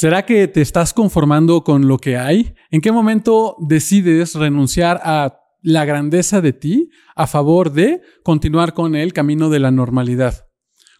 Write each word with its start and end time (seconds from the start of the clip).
¿Será 0.00 0.24
que 0.24 0.46
te 0.46 0.60
estás 0.60 0.94
conformando 0.94 1.64
con 1.64 1.88
lo 1.88 1.98
que 1.98 2.16
hay? 2.16 2.54
¿En 2.70 2.80
qué 2.80 2.92
momento 2.92 3.56
decides 3.58 4.36
renunciar 4.36 5.00
a 5.02 5.40
la 5.60 5.84
grandeza 5.84 6.40
de 6.40 6.52
ti 6.52 6.90
a 7.16 7.26
favor 7.26 7.72
de 7.72 8.02
continuar 8.22 8.74
con 8.74 8.94
el 8.94 9.12
camino 9.12 9.50
de 9.50 9.58
la 9.58 9.72
normalidad? 9.72 10.46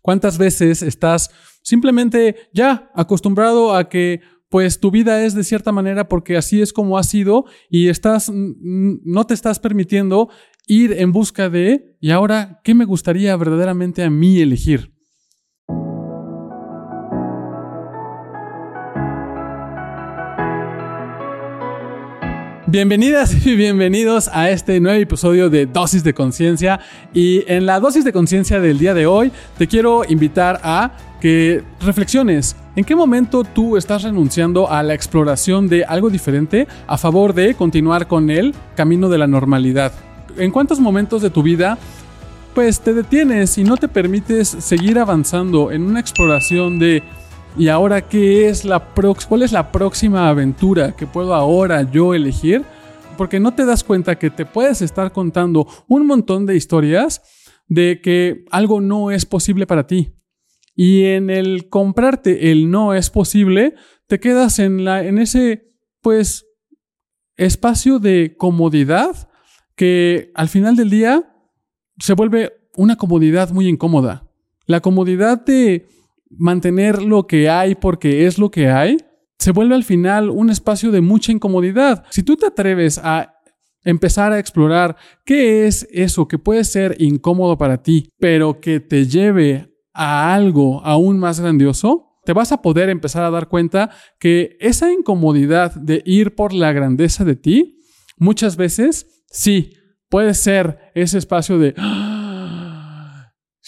¿Cuántas 0.03 0.37
veces 0.37 0.83
estás 0.83 1.31
simplemente 1.63 2.49
ya 2.53 2.91
acostumbrado 2.93 3.73
a 3.77 3.89
que 3.89 4.21
pues 4.49 4.81
tu 4.81 4.91
vida 4.91 5.25
es 5.25 5.35
de 5.35 5.45
cierta 5.45 5.71
manera 5.71 6.09
porque 6.09 6.37
así 6.37 6.61
es 6.61 6.73
como 6.73 6.99
ha 6.99 7.05
sido 7.05 7.45
y 7.71 7.91
estás 7.91 8.33
no 8.35 9.27
te 9.29 9.35
estás 9.35 9.61
permitiendo 9.61 10.29
ir 10.67 10.95
en 10.95 11.13
busca 11.13 11.49
de 11.49 11.97
y 12.01 12.11
ahora 12.11 12.61
qué 12.65 12.75
me 12.75 12.85
gustaría 12.85 13.37
verdaderamente 13.37 14.03
a 14.03 14.11
mí 14.11 14.41
elegir? 14.41 14.98
Bienvenidas 22.71 23.47
y 23.47 23.57
bienvenidos 23.57 24.29
a 24.29 24.51
este 24.51 24.79
nuevo 24.79 25.01
episodio 25.01 25.49
de 25.49 25.65
Dosis 25.65 26.05
de 26.05 26.13
Conciencia. 26.13 26.79
Y 27.15 27.43
en 27.51 27.65
la 27.65 27.81
dosis 27.81 28.05
de 28.05 28.13
conciencia 28.13 28.61
del 28.61 28.79
día 28.79 28.93
de 28.93 29.07
hoy 29.07 29.33
te 29.57 29.67
quiero 29.67 30.03
invitar 30.07 30.61
a 30.63 30.93
que 31.19 31.65
reflexiones. 31.81 32.57
¿En 32.77 32.85
qué 32.85 32.95
momento 32.95 33.43
tú 33.43 33.79
estás 33.79 34.03
renunciando 34.03 34.71
a 34.71 34.83
la 34.83 34.93
exploración 34.93 35.67
de 35.67 35.87
algo 35.87 36.11
diferente 36.11 36.69
a 36.87 36.99
favor 36.99 37.33
de 37.33 37.55
continuar 37.55 38.07
con 38.07 38.29
el 38.29 38.55
camino 38.77 39.09
de 39.09 39.17
la 39.17 39.27
normalidad? 39.27 39.91
¿En 40.37 40.51
cuántos 40.51 40.79
momentos 40.79 41.23
de 41.23 41.31
tu 41.31 41.43
vida 41.43 41.79
pues 42.53 42.81
te 42.81 42.93
detienes 42.93 43.57
y 43.57 43.65
no 43.65 43.79
te 43.79 43.89
permites 43.89 44.47
seguir 44.47 44.99
avanzando 44.99 45.73
en 45.73 45.85
una 45.85 46.01
exploración 46.01 46.79
de 46.79 47.03
¿Y 47.57 47.69
ahora 47.69 48.09
qué 48.09 48.49
es 48.49 48.65
la 48.65 48.95
cuál 49.29 49.43
es 49.43 49.53
la 49.53 49.73
próxima 49.73 50.29
aventura 50.29 50.95
que 50.95 51.07
puedo 51.07 51.35
ahora 51.35 51.83
yo 51.91 52.15
elegir? 52.15 52.65
Porque 53.17 53.41
no 53.41 53.55
te 53.55 53.65
das 53.65 53.83
cuenta 53.83 54.19
que 54.19 54.31
te 54.31 54.47
puedes 54.47 54.81
estar 54.83 55.13
contando 55.13 55.67
un 55.89 56.07
montón 56.07 56.47
de 56.47 56.57
historias 56.57 57.23
de 57.67 58.01
que 58.01 58.45
algo 58.51 58.81
no 58.81 59.11
es 59.11 59.27
posible 59.27 59.67
para 59.67 59.87
ti. 59.87 60.15
Y 60.75 61.05
en 61.05 61.31
el 61.31 61.69
comprarte 61.69 62.53
el 62.53 62.71
no 62.71 62.95
es 62.95 63.11
posible, 63.11 63.75
te 64.07 64.21
quedas 64.21 64.61
en, 64.61 64.85
la, 64.85 65.05
en 65.05 65.19
ese, 65.19 65.73
pues, 66.01 66.47
espacio 67.37 67.99
de 67.99 68.37
comodidad 68.37 69.29
que 69.75 70.31
al 70.35 70.49
final 70.49 70.77
del 70.77 70.91
día 70.91 71.35
se 71.99 72.15
vuelve 72.15 72.53
una 72.77 72.97
comodidad 72.97 73.51
muy 73.51 73.67
incómoda. 73.67 74.31
La 74.67 74.81
comodidad 74.81 75.45
de 75.45 75.89
mantener 76.31 77.03
lo 77.03 77.27
que 77.27 77.49
hay 77.49 77.75
porque 77.75 78.27
es 78.27 78.39
lo 78.39 78.51
que 78.51 78.69
hay, 78.69 78.99
se 79.39 79.53
vuelve 79.53 79.75
al 79.75 79.85
final 79.85 80.31
un 80.31 80.51
espacio 80.51 80.91
de 80.91 81.01
mucha 81.01 81.33
incomodidad. 81.33 82.05
Si 82.11 82.23
tú 82.23 82.37
te 82.37 82.47
atreves 82.47 82.99
a 82.99 83.35
empezar 83.85 84.33
a 84.33 84.39
explorar 84.39 84.97
qué 85.25 85.67
es 85.67 85.89
eso 85.93 86.29
que 86.29 86.39
puede 86.39 86.65
ser 86.65 86.97
incómodo 86.99 87.57
para 87.57 87.83
ti, 87.83 88.11
pero 88.19 88.61
que 88.61 88.81
te 88.81 89.07
lleve 89.07 89.73
a 89.95 90.35
algo 90.35 90.85
aún 90.85 91.19
más 91.19 91.41
grandioso, 91.41 92.21
te 92.25 92.33
vas 92.33 92.53
a 92.53 92.61
poder 92.61 92.91
empezar 92.91 93.25
a 93.25 93.31
dar 93.31 93.49
cuenta 93.49 93.91
que 94.19 94.57
esa 94.61 94.93
incomodidad 94.93 95.75
de 95.75 96.03
ir 96.05 96.35
por 96.35 96.53
la 96.53 96.73
grandeza 96.73 97.25
de 97.25 97.37
ti, 97.37 97.81
muchas 98.19 98.57
veces 98.57 99.25
sí, 99.31 99.73
puede 100.11 100.35
ser 100.35 100.91
ese 100.95 101.19
espacio 101.19 101.59
de... 101.59 101.75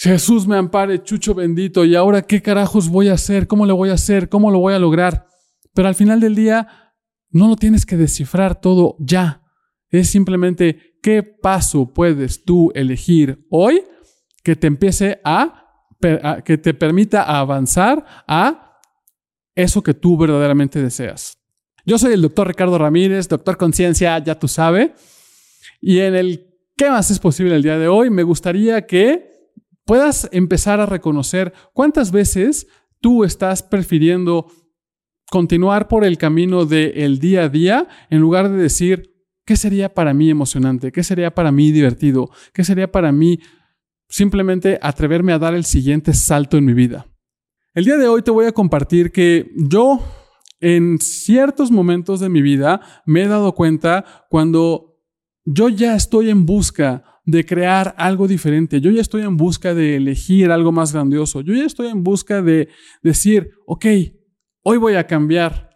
Jesús 0.02 0.46
me 0.46 0.56
ampare, 0.56 1.02
chucho 1.02 1.34
bendito, 1.34 1.84
y 1.84 1.94
ahora 1.94 2.22
qué 2.22 2.40
carajos 2.40 2.88
voy 2.88 3.08
a 3.08 3.12
hacer, 3.12 3.46
cómo 3.46 3.66
lo 3.66 3.76
voy 3.76 3.90
a 3.90 3.94
hacer, 3.94 4.30
cómo 4.30 4.50
lo 4.50 4.58
voy 4.58 4.72
a 4.72 4.78
lograr. 4.78 5.26
Pero 5.74 5.88
al 5.88 5.94
final 5.94 6.20
del 6.20 6.34
día, 6.34 6.94
no 7.28 7.48
lo 7.48 7.56
tienes 7.56 7.84
que 7.84 7.98
descifrar 7.98 8.58
todo 8.58 8.96
ya. 8.98 9.42
Es 9.90 10.08
simplemente 10.08 10.96
qué 11.02 11.22
paso 11.22 11.92
puedes 11.92 12.44
tú 12.44 12.72
elegir 12.74 13.46
hoy 13.50 13.82
que 14.42 14.56
te 14.56 14.68
empiece 14.68 15.20
a, 15.22 15.66
que 16.46 16.56
te 16.56 16.72
permita 16.72 17.24
avanzar 17.24 18.24
a 18.26 18.80
eso 19.54 19.82
que 19.82 19.92
tú 19.92 20.16
verdaderamente 20.16 20.82
deseas. 20.82 21.36
Yo 21.84 21.98
soy 21.98 22.14
el 22.14 22.22
doctor 22.22 22.48
Ricardo 22.48 22.78
Ramírez, 22.78 23.28
doctor 23.28 23.58
Conciencia, 23.58 24.18
ya 24.20 24.38
tú 24.38 24.48
sabes. 24.48 24.92
Y 25.82 25.98
en 25.98 26.14
el 26.14 26.46
¿Qué 26.80 26.88
más 26.88 27.10
es 27.10 27.18
posible 27.18 27.54
el 27.54 27.62
día 27.62 27.76
de 27.76 27.88
hoy? 27.88 28.08
Me 28.08 28.22
gustaría 28.22 28.86
que 28.86 29.29
puedas 29.90 30.28
empezar 30.30 30.78
a 30.78 30.86
reconocer 30.86 31.52
cuántas 31.72 32.12
veces 32.12 32.68
tú 33.00 33.24
estás 33.24 33.64
prefiriendo 33.64 34.46
continuar 35.28 35.88
por 35.88 36.04
el 36.04 36.16
camino 36.16 36.64
del 36.64 37.18
día 37.18 37.42
a 37.42 37.48
día 37.48 37.88
en 38.08 38.20
lugar 38.20 38.48
de 38.48 38.56
decir, 38.56 39.12
¿qué 39.44 39.56
sería 39.56 39.92
para 39.92 40.14
mí 40.14 40.30
emocionante? 40.30 40.92
¿Qué 40.92 41.02
sería 41.02 41.34
para 41.34 41.50
mí 41.50 41.72
divertido? 41.72 42.30
¿Qué 42.54 42.62
sería 42.62 42.92
para 42.92 43.10
mí 43.10 43.40
simplemente 44.08 44.78
atreverme 44.80 45.32
a 45.32 45.40
dar 45.40 45.54
el 45.54 45.64
siguiente 45.64 46.14
salto 46.14 46.56
en 46.56 46.66
mi 46.66 46.72
vida? 46.72 47.08
El 47.74 47.84
día 47.84 47.96
de 47.96 48.06
hoy 48.06 48.22
te 48.22 48.30
voy 48.30 48.46
a 48.46 48.52
compartir 48.52 49.10
que 49.10 49.50
yo 49.56 50.04
en 50.60 51.00
ciertos 51.00 51.72
momentos 51.72 52.20
de 52.20 52.28
mi 52.28 52.42
vida 52.42 53.02
me 53.06 53.24
he 53.24 53.26
dado 53.26 53.56
cuenta 53.56 54.04
cuando 54.30 55.00
yo 55.44 55.68
ya 55.68 55.96
estoy 55.96 56.30
en 56.30 56.46
busca 56.46 57.09
de 57.24 57.44
crear 57.44 57.94
algo 57.98 58.26
diferente. 58.26 58.80
Yo 58.80 58.90
ya 58.90 59.00
estoy 59.00 59.22
en 59.22 59.36
busca 59.36 59.74
de 59.74 59.96
elegir 59.96 60.50
algo 60.50 60.72
más 60.72 60.92
grandioso. 60.92 61.40
Yo 61.40 61.54
ya 61.54 61.64
estoy 61.64 61.88
en 61.88 62.02
busca 62.02 62.42
de 62.42 62.68
decir, 63.02 63.50
ok, 63.66 63.86
hoy 64.62 64.78
voy 64.78 64.94
a 64.94 65.06
cambiar, 65.06 65.70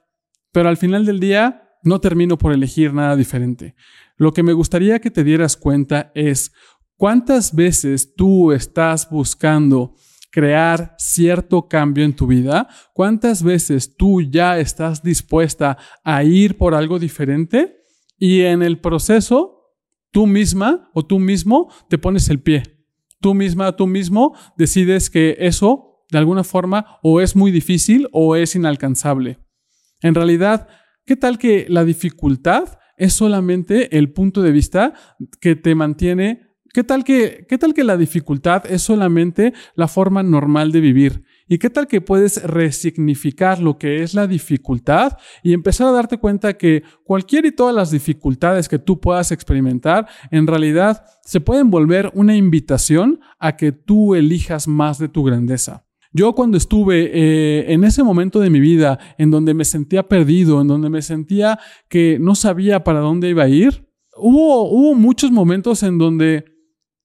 pero 0.53 0.69
al 0.69 0.77
final 0.77 1.05
del 1.05 1.21
día 1.21 1.63
no 1.83 2.01
termino 2.01 2.39
por 2.39 2.53
elegir 2.53 2.93
nada 2.95 3.15
diferente. 3.15 3.75
Lo 4.17 4.33
que 4.33 4.43
me 4.43 4.53
gustaría 4.53 5.01
que 5.01 5.11
te 5.11 5.25
dieras 5.25 5.57
cuenta 5.57 6.11
es 6.15 6.53
cuántas 6.97 7.55
veces 7.55 8.15
tú 8.15 8.53
estás 8.53 9.09
buscando 9.11 9.95
crear 10.31 10.97
cierto 10.99 11.69
cambio 11.69 12.05
en 12.05 12.17
tu 12.17 12.27
vida, 12.27 12.69
cuántas 12.93 13.43
veces 13.43 13.97
tú 13.97 14.21
ya 14.21 14.59
estás 14.59 15.03
dispuesta 15.03 15.79
a 16.03 16.25
ir 16.25 16.57
por 16.57 16.75
algo 16.75 16.99
diferente 16.99 17.85
y 18.19 18.41
en 18.41 18.63
el 18.63 18.81
proceso 18.81 19.54
Tú 20.15 20.29
misma 20.29 20.89
o 20.95 21.05
tú 21.05 21.19
mismo 21.19 21.73
te 21.91 21.99
pones 21.99 22.31
el 22.31 22.39
pie. 22.41 22.63
Tú 23.21 23.35
misma, 23.35 23.75
tú 23.75 23.89
mismo 23.89 24.37
decides 24.57 25.11
que 25.11 25.37
eso, 25.41 26.05
de 26.09 26.19
alguna 26.19 26.45
forma, 26.45 27.01
o 27.03 27.21
es 27.21 27.35
muy 27.35 27.51
difícil 27.51 28.07
o 28.13 28.37
es 28.37 28.55
inalcanzable. 28.55 29.41
En 30.03 30.15
realidad, 30.15 30.69
¿qué 31.05 31.17
tal 31.17 31.37
que 31.37 31.67
la 31.69 31.85
dificultad 31.85 32.79
es 32.97 33.13
solamente 33.13 33.99
el 33.99 34.13
punto 34.13 34.41
de 34.41 34.53
vista 34.53 34.95
que 35.41 35.57
te 35.57 35.75
mantiene? 35.75 36.43
¿Qué 36.73 36.85
tal 36.85 37.03
que, 37.03 37.45
qué 37.49 37.59
tal 37.59 37.75
que 37.75 37.83
la 37.83 37.97
dificultad 37.97 38.71
es 38.71 38.83
solamente 38.83 39.53
la 39.75 39.89
forma 39.89 40.23
normal 40.23 40.71
de 40.71 40.81
vivir? 40.81 41.25
¿Y 41.47 41.59
qué 41.59 41.69
tal 41.69 41.87
que 41.87 42.01
puedes 42.01 42.43
resignificar 42.43 43.61
lo 43.61 43.77
que 43.77 44.03
es 44.03 44.15
la 44.15 44.27
dificultad 44.27 45.19
y 45.43 45.53
empezar 45.53 45.87
a 45.87 45.93
darte 45.93 46.17
cuenta 46.17 46.57
que 46.57 46.83
cualquier 47.05 47.45
y 47.45 47.53
todas 47.53 47.75
las 47.75 47.91
dificultades 47.91 48.69
que 48.69 48.79
tú 48.79 48.99
puedas 48.99 49.31
experimentar 49.31 50.07
en 50.31 50.47
realidad 50.47 51.05
se 51.23 51.41
pueden 51.41 51.71
volver 51.71 52.11
una 52.15 52.35
invitación 52.35 53.21
a 53.39 53.57
que 53.57 53.73
tú 53.73 54.15
elijas 54.15 54.67
más 54.69 54.99
de 54.99 55.09
tu 55.09 55.23
grandeza? 55.23 55.85
Yo 56.13 56.35
cuando 56.35 56.57
estuve 56.57 57.11
eh, 57.13 57.73
en 57.73 57.85
ese 57.85 58.03
momento 58.03 58.41
de 58.41 58.49
mi 58.49 58.61
vida 58.61 58.99
en 59.19 59.31
donde 59.31 59.53
me 59.53 59.65
sentía 59.65 60.05
perdido, 60.05 60.61
en 60.61 60.69
donde 60.69 60.89
me 60.89 61.03
sentía 61.03 61.59
que 61.89 62.19
no 62.21 62.37
sabía 62.37 62.85
para 62.85 63.01
dónde 63.01 63.29
iba 63.29 63.43
a 63.43 63.49
ir, 63.49 63.87
hubo, 64.17 64.71
hubo 64.71 64.95
muchos 64.95 65.31
momentos 65.31 65.83
en 65.83 65.99
donde 65.99 66.45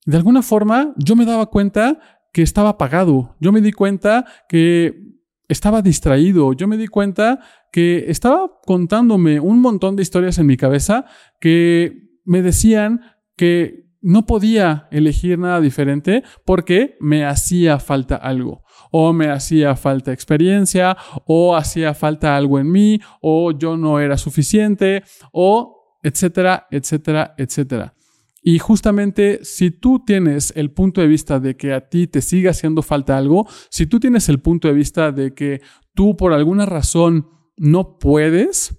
de 0.05 0.17
alguna 0.17 0.43
forma 0.43 0.93
yo 0.95 1.15
me 1.15 1.25
daba 1.25 1.47
cuenta 1.47 2.18
que 2.31 2.41
estaba 2.41 2.69
apagado. 2.69 3.35
Yo 3.39 3.51
me 3.51 3.61
di 3.61 3.71
cuenta 3.71 4.25
que 4.47 5.09
estaba 5.47 5.81
distraído. 5.81 6.53
Yo 6.53 6.67
me 6.67 6.77
di 6.77 6.87
cuenta 6.87 7.39
que 7.71 8.05
estaba 8.07 8.49
contándome 8.65 9.39
un 9.39 9.59
montón 9.59 9.95
de 9.95 10.03
historias 10.03 10.37
en 10.37 10.45
mi 10.45 10.57
cabeza 10.57 11.05
que 11.39 12.09
me 12.23 12.41
decían 12.41 13.01
que 13.35 13.89
no 14.01 14.25
podía 14.25 14.87
elegir 14.91 15.37
nada 15.39 15.59
diferente 15.59 16.23
porque 16.45 16.95
me 17.01 17.25
hacía 17.25 17.79
falta 17.79 18.15
algo. 18.15 18.63
O 18.91 19.11
me 19.13 19.29
hacía 19.29 19.75
falta 19.75 20.13
experiencia, 20.13 20.97
o 21.25 21.55
hacía 21.55 21.93
falta 21.93 22.35
algo 22.35 22.59
en 22.59 22.71
mí, 22.71 22.99
o 23.21 23.51
yo 23.51 23.77
no 23.77 23.99
era 23.99 24.17
suficiente, 24.17 25.03
o 25.31 25.97
etcétera, 26.01 26.67
etcétera, 26.71 27.35
etcétera. 27.37 27.93
Y 28.41 28.59
justamente 28.59 29.39
si 29.43 29.71
tú 29.71 30.03
tienes 30.05 30.53
el 30.55 30.71
punto 30.71 31.01
de 31.01 31.07
vista 31.07 31.39
de 31.39 31.57
que 31.57 31.73
a 31.73 31.89
ti 31.89 32.07
te 32.07 32.21
sigue 32.21 32.49
haciendo 32.49 32.81
falta 32.81 33.17
algo, 33.17 33.47
si 33.69 33.85
tú 33.85 33.99
tienes 33.99 34.29
el 34.29 34.39
punto 34.39 34.67
de 34.67 34.73
vista 34.73 35.11
de 35.11 35.33
que 35.33 35.61
tú 35.93 36.15
por 36.15 36.33
alguna 36.33 36.65
razón 36.65 37.27
no 37.57 37.97
puedes, 37.99 38.77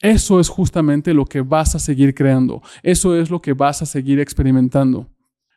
eso 0.00 0.40
es 0.40 0.48
justamente 0.48 1.12
lo 1.12 1.26
que 1.26 1.42
vas 1.42 1.74
a 1.74 1.78
seguir 1.78 2.14
creando, 2.14 2.62
eso 2.82 3.16
es 3.16 3.30
lo 3.30 3.42
que 3.42 3.52
vas 3.52 3.82
a 3.82 3.86
seguir 3.86 4.20
experimentando. 4.20 5.10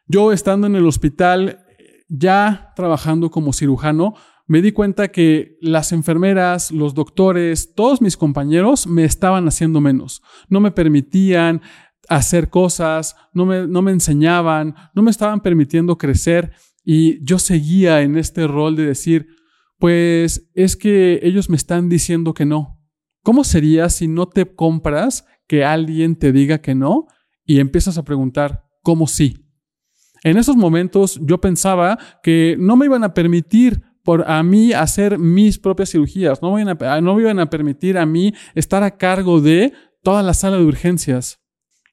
Yo 0.07 0.31
estando 0.33 0.67
en 0.67 0.75
el 0.75 0.85
hospital, 0.85 1.65
ya 2.09 2.73
trabajando 2.75 3.29
como 3.29 3.53
cirujano, 3.53 4.15
me 4.45 4.61
di 4.61 4.73
cuenta 4.73 5.07
que 5.07 5.57
las 5.61 5.93
enfermeras, 5.93 6.71
los 6.71 6.93
doctores, 6.93 7.73
todos 7.75 8.01
mis 8.01 8.17
compañeros 8.17 8.87
me 8.87 9.05
estaban 9.05 9.47
haciendo 9.47 9.79
menos. 9.79 10.21
No 10.49 10.59
me 10.59 10.71
permitían 10.71 11.61
hacer 12.09 12.49
cosas, 12.49 13.15
no 13.33 13.45
me, 13.45 13.67
no 13.67 13.81
me 13.81 13.91
enseñaban, 13.91 14.75
no 14.93 15.01
me 15.01 15.11
estaban 15.11 15.41
permitiendo 15.41 15.97
crecer 15.97 16.53
y 16.83 17.23
yo 17.23 17.39
seguía 17.39 18.01
en 18.01 18.17
este 18.17 18.47
rol 18.47 18.75
de 18.75 18.85
decir, 18.85 19.27
pues 19.79 20.49
es 20.53 20.75
que 20.75 21.19
ellos 21.23 21.49
me 21.49 21.55
están 21.55 21.89
diciendo 21.89 22.33
que 22.33 22.45
no. 22.45 22.79
¿Cómo 23.23 23.43
sería 23.43 23.89
si 23.89 24.07
no 24.07 24.27
te 24.27 24.53
compras 24.53 25.25
que 25.47 25.63
alguien 25.63 26.15
te 26.15 26.31
diga 26.31 26.59
que 26.59 26.75
no 26.75 27.07
y 27.45 27.59
empiezas 27.59 27.97
a 27.97 28.03
preguntar, 28.03 28.65
¿cómo 28.81 29.07
sí? 29.07 29.45
En 30.23 30.37
esos 30.37 30.55
momentos 30.55 31.19
yo 31.21 31.39
pensaba 31.39 31.97
que 32.21 32.55
no 32.57 32.75
me 32.75 32.85
iban 32.85 33.03
a 33.03 33.13
permitir 33.13 33.83
por 34.03 34.29
a 34.29 34.43
mí 34.43 34.73
hacer 34.73 35.17
mis 35.17 35.59
propias 35.59 35.91
cirugías, 35.91 36.41
no 36.41 36.53
me, 36.53 36.61
iban 36.61 36.77
a, 36.81 37.01
no 37.01 37.15
me 37.15 37.21
iban 37.21 37.39
a 37.39 37.49
permitir 37.49 37.97
a 37.97 38.05
mí 38.05 38.33
estar 38.55 38.83
a 38.83 38.97
cargo 38.97 39.39
de 39.39 39.73
toda 40.01 40.23
la 40.23 40.33
sala 40.33 40.57
de 40.57 40.65
urgencias. 40.65 41.42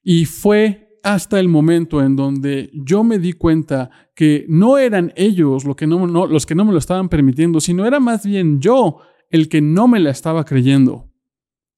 Y 0.03 0.25
fue 0.25 0.99
hasta 1.03 1.39
el 1.39 1.47
momento 1.47 2.01
en 2.01 2.15
donde 2.15 2.69
yo 2.73 3.03
me 3.03 3.19
di 3.19 3.33
cuenta 3.33 3.89
que 4.15 4.45
no 4.47 4.77
eran 4.77 5.13
ellos 5.15 5.65
lo 5.65 5.75
que 5.75 5.87
no, 5.87 6.27
los 6.27 6.45
que 6.45 6.55
no 6.55 6.65
me 6.65 6.71
lo 6.71 6.77
estaban 6.77 7.09
permitiendo, 7.09 7.59
sino 7.59 7.85
era 7.85 7.99
más 7.99 8.25
bien 8.25 8.59
yo 8.61 8.99
el 9.29 9.49
que 9.49 9.61
no 9.61 9.87
me 9.87 9.99
la 9.99 10.11
estaba 10.11 10.45
creyendo. 10.45 11.09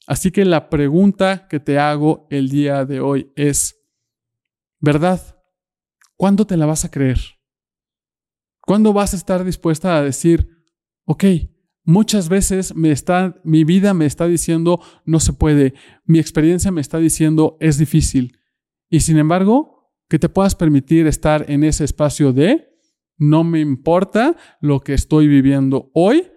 Así 0.06 0.31
que 0.31 0.44
la 0.44 0.70
pregunta 0.70 1.48
que 1.48 1.60
te 1.60 1.80
hago 1.80 2.28
el 2.30 2.50
día 2.50 2.84
de 2.84 3.00
hoy 3.00 3.31
es, 3.36 3.80
¿verdad? 4.80 5.22
¿Cuándo 6.18 6.46
te 6.46 6.58
la 6.58 6.66
vas 6.66 6.84
a 6.84 6.92
creer? 6.92 7.19
¿Cuándo 8.60 8.92
vas 8.92 9.14
a 9.14 9.18
estar 9.18 9.44
dispuesta 9.44 9.98
a 9.98 10.02
decir, 10.02 10.50
ok, 11.06 11.24
muchas 11.83 12.30
veces 12.30 12.75
me 12.75 12.91
está, 12.91 13.39
mi 13.44 13.63
vida 13.63 13.94
me 13.94 14.06
está 14.06 14.27
diciendo 14.27 14.80
no 15.06 15.19
se 15.19 15.33
puede, 15.33 15.74
mi 16.06 16.19
experiencia 16.19 16.71
me 16.71 16.81
está 16.81 17.00
diciendo 17.00 17.57
es 17.59 17.77
difícil, 17.77 18.39
y 18.89 19.00
sin 19.00 19.18
embargo, 19.18 19.91
que 20.07 20.19
te 20.19 20.30
puedas 20.30 20.53
permitir 20.53 21.07
estar 21.07 21.50
en 21.50 21.63
ese 21.63 21.83
espacio 21.83 22.33
de 22.33 22.69
no 23.18 23.44
me 23.44 23.59
importa 23.59 24.35
lo 24.59 24.81
que 24.81 24.94
estoy 24.94 25.27
viviendo 25.27 25.89
hoy, 25.94 26.27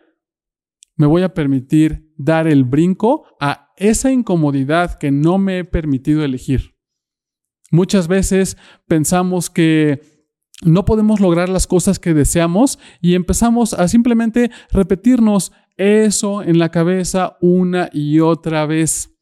me 0.96 1.06
voy 1.06 1.22
a 1.22 1.34
permitir 1.34 2.14
dar 2.16 2.46
el 2.46 2.64
brinco 2.64 3.26
a 3.40 3.75
esa 3.76 4.10
incomodidad 4.10 4.98
que 4.98 5.10
no 5.10 5.37
me 5.37 5.58
he 5.58 5.64
permitido 5.64 6.25
elegir. 6.25 6.76
Muchas 7.70 8.08
veces 8.08 8.56
pensamos 8.87 9.50
que 9.50 10.00
no 10.62 10.85
podemos 10.85 11.20
lograr 11.20 11.49
las 11.49 11.67
cosas 11.67 11.99
que 11.99 12.14
deseamos 12.14 12.79
y 13.00 13.14
empezamos 13.14 13.75
a 13.75 13.88
simplemente 13.88 14.50
repetirnos 14.70 15.53
eso 15.76 16.43
en 16.43 16.58
la 16.58 16.70
cabeza 16.70 17.37
una 17.41 17.91
y 17.93 18.20
otra 18.20 18.64
vez. 18.64 19.12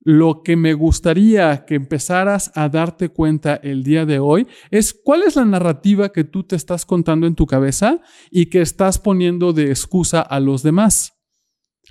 Lo 0.00 0.42
que 0.42 0.56
me 0.56 0.74
gustaría 0.74 1.64
que 1.66 1.74
empezaras 1.74 2.52
a 2.54 2.68
darte 2.68 3.08
cuenta 3.08 3.56
el 3.56 3.82
día 3.82 4.06
de 4.06 4.18
hoy 4.18 4.46
es 4.70 4.94
cuál 4.94 5.22
es 5.22 5.36
la 5.36 5.44
narrativa 5.44 6.10
que 6.10 6.24
tú 6.24 6.44
te 6.44 6.56
estás 6.56 6.86
contando 6.86 7.26
en 7.26 7.34
tu 7.34 7.46
cabeza 7.46 8.00
y 8.30 8.46
que 8.46 8.60
estás 8.60 8.98
poniendo 8.98 9.52
de 9.52 9.70
excusa 9.70 10.20
a 10.20 10.38
los 10.40 10.62
demás. 10.62 11.14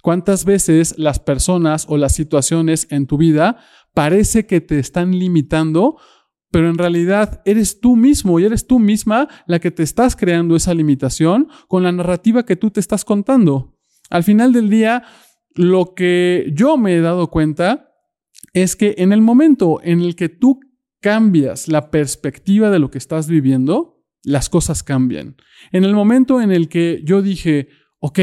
¿Cuántas 0.01 0.45
veces 0.45 0.95
las 0.97 1.19
personas 1.19 1.85
o 1.89 1.97
las 1.97 2.13
situaciones 2.13 2.88
en 2.91 3.07
tu 3.07 3.18
vida 3.18 3.57
parece 3.94 4.45
que 4.45 4.62
te 4.62 4.79
están 4.79 5.18
limitando, 5.18 5.97
pero 6.51 6.69
en 6.69 6.77
realidad 6.77 7.41
eres 7.45 7.79
tú 7.79 7.95
mismo 7.95 8.39
y 8.39 8.45
eres 8.45 8.67
tú 8.67 8.79
misma 8.79 9.27
la 9.47 9.59
que 9.59 9.71
te 9.71 9.83
estás 9.83 10.15
creando 10.15 10.55
esa 10.55 10.73
limitación 10.73 11.49
con 11.67 11.83
la 11.83 11.91
narrativa 11.91 12.45
que 12.45 12.55
tú 12.55 12.71
te 12.71 12.79
estás 12.79 13.03
contando? 13.03 13.77
Al 14.09 14.23
final 14.23 14.53
del 14.53 14.69
día, 14.69 15.03
lo 15.55 15.94
que 15.94 16.51
yo 16.53 16.77
me 16.77 16.95
he 16.95 17.01
dado 17.01 17.29
cuenta 17.29 17.89
es 18.53 18.75
que 18.75 18.95
en 18.97 19.11
el 19.11 19.21
momento 19.21 19.79
en 19.83 20.01
el 20.01 20.15
que 20.15 20.29
tú 20.29 20.59
cambias 21.01 21.67
la 21.67 21.91
perspectiva 21.91 22.69
de 22.69 22.79
lo 22.79 22.89
que 22.89 22.97
estás 22.97 23.27
viviendo, 23.27 24.03
las 24.23 24.50
cosas 24.50 24.83
cambian. 24.83 25.35
En 25.71 25.83
el 25.83 25.93
momento 25.93 26.41
en 26.41 26.51
el 26.51 26.69
que 26.69 27.01
yo 27.03 27.21
dije, 27.21 27.69
ok, 28.00 28.19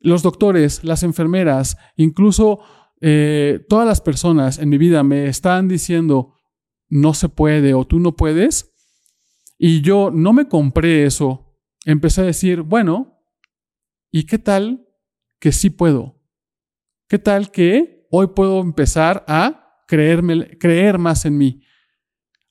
los 0.00 0.22
doctores, 0.22 0.84
las 0.84 1.02
enfermeras, 1.02 1.76
incluso 1.96 2.60
eh, 3.00 3.64
todas 3.68 3.86
las 3.86 4.00
personas 4.00 4.58
en 4.58 4.68
mi 4.68 4.78
vida 4.78 5.02
me 5.02 5.26
están 5.26 5.68
diciendo 5.68 6.34
no 6.94 7.12
se 7.12 7.28
puede 7.28 7.74
o 7.74 7.84
tú 7.84 7.98
no 7.98 8.14
puedes, 8.14 8.72
y 9.58 9.80
yo 9.80 10.10
no 10.12 10.32
me 10.32 10.48
compré 10.48 11.04
eso, 11.04 11.58
empecé 11.84 12.20
a 12.20 12.24
decir, 12.24 12.62
bueno, 12.62 13.20
¿y 14.12 14.26
qué 14.26 14.38
tal 14.38 14.86
que 15.40 15.50
sí 15.50 15.70
puedo? 15.70 16.22
¿Qué 17.08 17.18
tal 17.18 17.50
que 17.50 18.06
hoy 18.10 18.28
puedo 18.28 18.60
empezar 18.60 19.24
a 19.26 19.82
creerme, 19.88 20.56
creer 20.58 20.98
más 20.98 21.24
en 21.24 21.36
mí? 21.36 21.62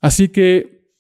Así 0.02 0.28
que, 0.28 0.92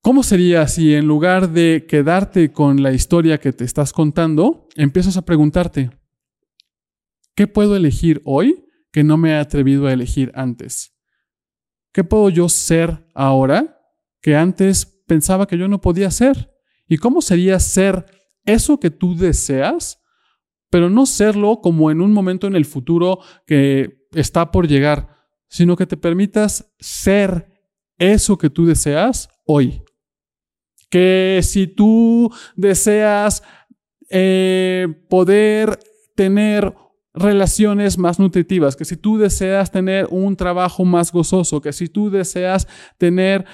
¿cómo 0.00 0.24
sería 0.24 0.66
si 0.66 0.94
en 0.94 1.06
lugar 1.06 1.50
de 1.50 1.86
quedarte 1.88 2.50
con 2.52 2.82
la 2.82 2.92
historia 2.92 3.38
que 3.38 3.52
te 3.52 3.64
estás 3.64 3.92
contando, 3.92 4.68
empiezas 4.74 5.16
a 5.16 5.22
preguntarte, 5.22 5.90
¿Qué 7.38 7.46
puedo 7.46 7.76
elegir 7.76 8.20
hoy 8.24 8.64
que 8.90 9.04
no 9.04 9.16
me 9.16 9.30
he 9.30 9.36
atrevido 9.36 9.86
a 9.86 9.92
elegir 9.92 10.32
antes? 10.34 10.97
¿Qué 11.98 12.04
puedo 12.04 12.30
yo 12.30 12.48
ser 12.48 13.04
ahora 13.12 13.82
que 14.22 14.36
antes 14.36 14.86
pensaba 15.08 15.48
que 15.48 15.58
yo 15.58 15.66
no 15.66 15.80
podía 15.80 16.12
ser? 16.12 16.54
¿Y 16.86 16.96
cómo 16.96 17.20
sería 17.20 17.58
ser 17.58 18.06
eso 18.44 18.78
que 18.78 18.90
tú 18.90 19.16
deseas, 19.16 20.00
pero 20.70 20.90
no 20.90 21.06
serlo 21.06 21.60
como 21.60 21.90
en 21.90 22.00
un 22.00 22.12
momento 22.12 22.46
en 22.46 22.54
el 22.54 22.66
futuro 22.66 23.18
que 23.48 24.06
está 24.12 24.52
por 24.52 24.68
llegar, 24.68 25.08
sino 25.48 25.74
que 25.74 25.86
te 25.86 25.96
permitas 25.96 26.72
ser 26.78 27.50
eso 27.98 28.38
que 28.38 28.48
tú 28.48 28.64
deseas 28.64 29.28
hoy? 29.44 29.82
Que 30.90 31.40
si 31.42 31.66
tú 31.66 32.32
deseas 32.54 33.42
eh, 34.08 34.86
poder 35.08 35.80
tener 36.14 36.72
relaciones 37.20 37.98
más 37.98 38.18
nutritivas, 38.18 38.76
que 38.76 38.84
si 38.84 38.96
tú 38.96 39.18
deseas 39.18 39.70
tener 39.70 40.06
un 40.10 40.36
trabajo 40.36 40.84
más 40.84 41.12
gozoso, 41.12 41.60
que 41.60 41.72
si 41.72 41.88
tú 41.88 42.10
deseas 42.10 42.66
tener 42.96 43.44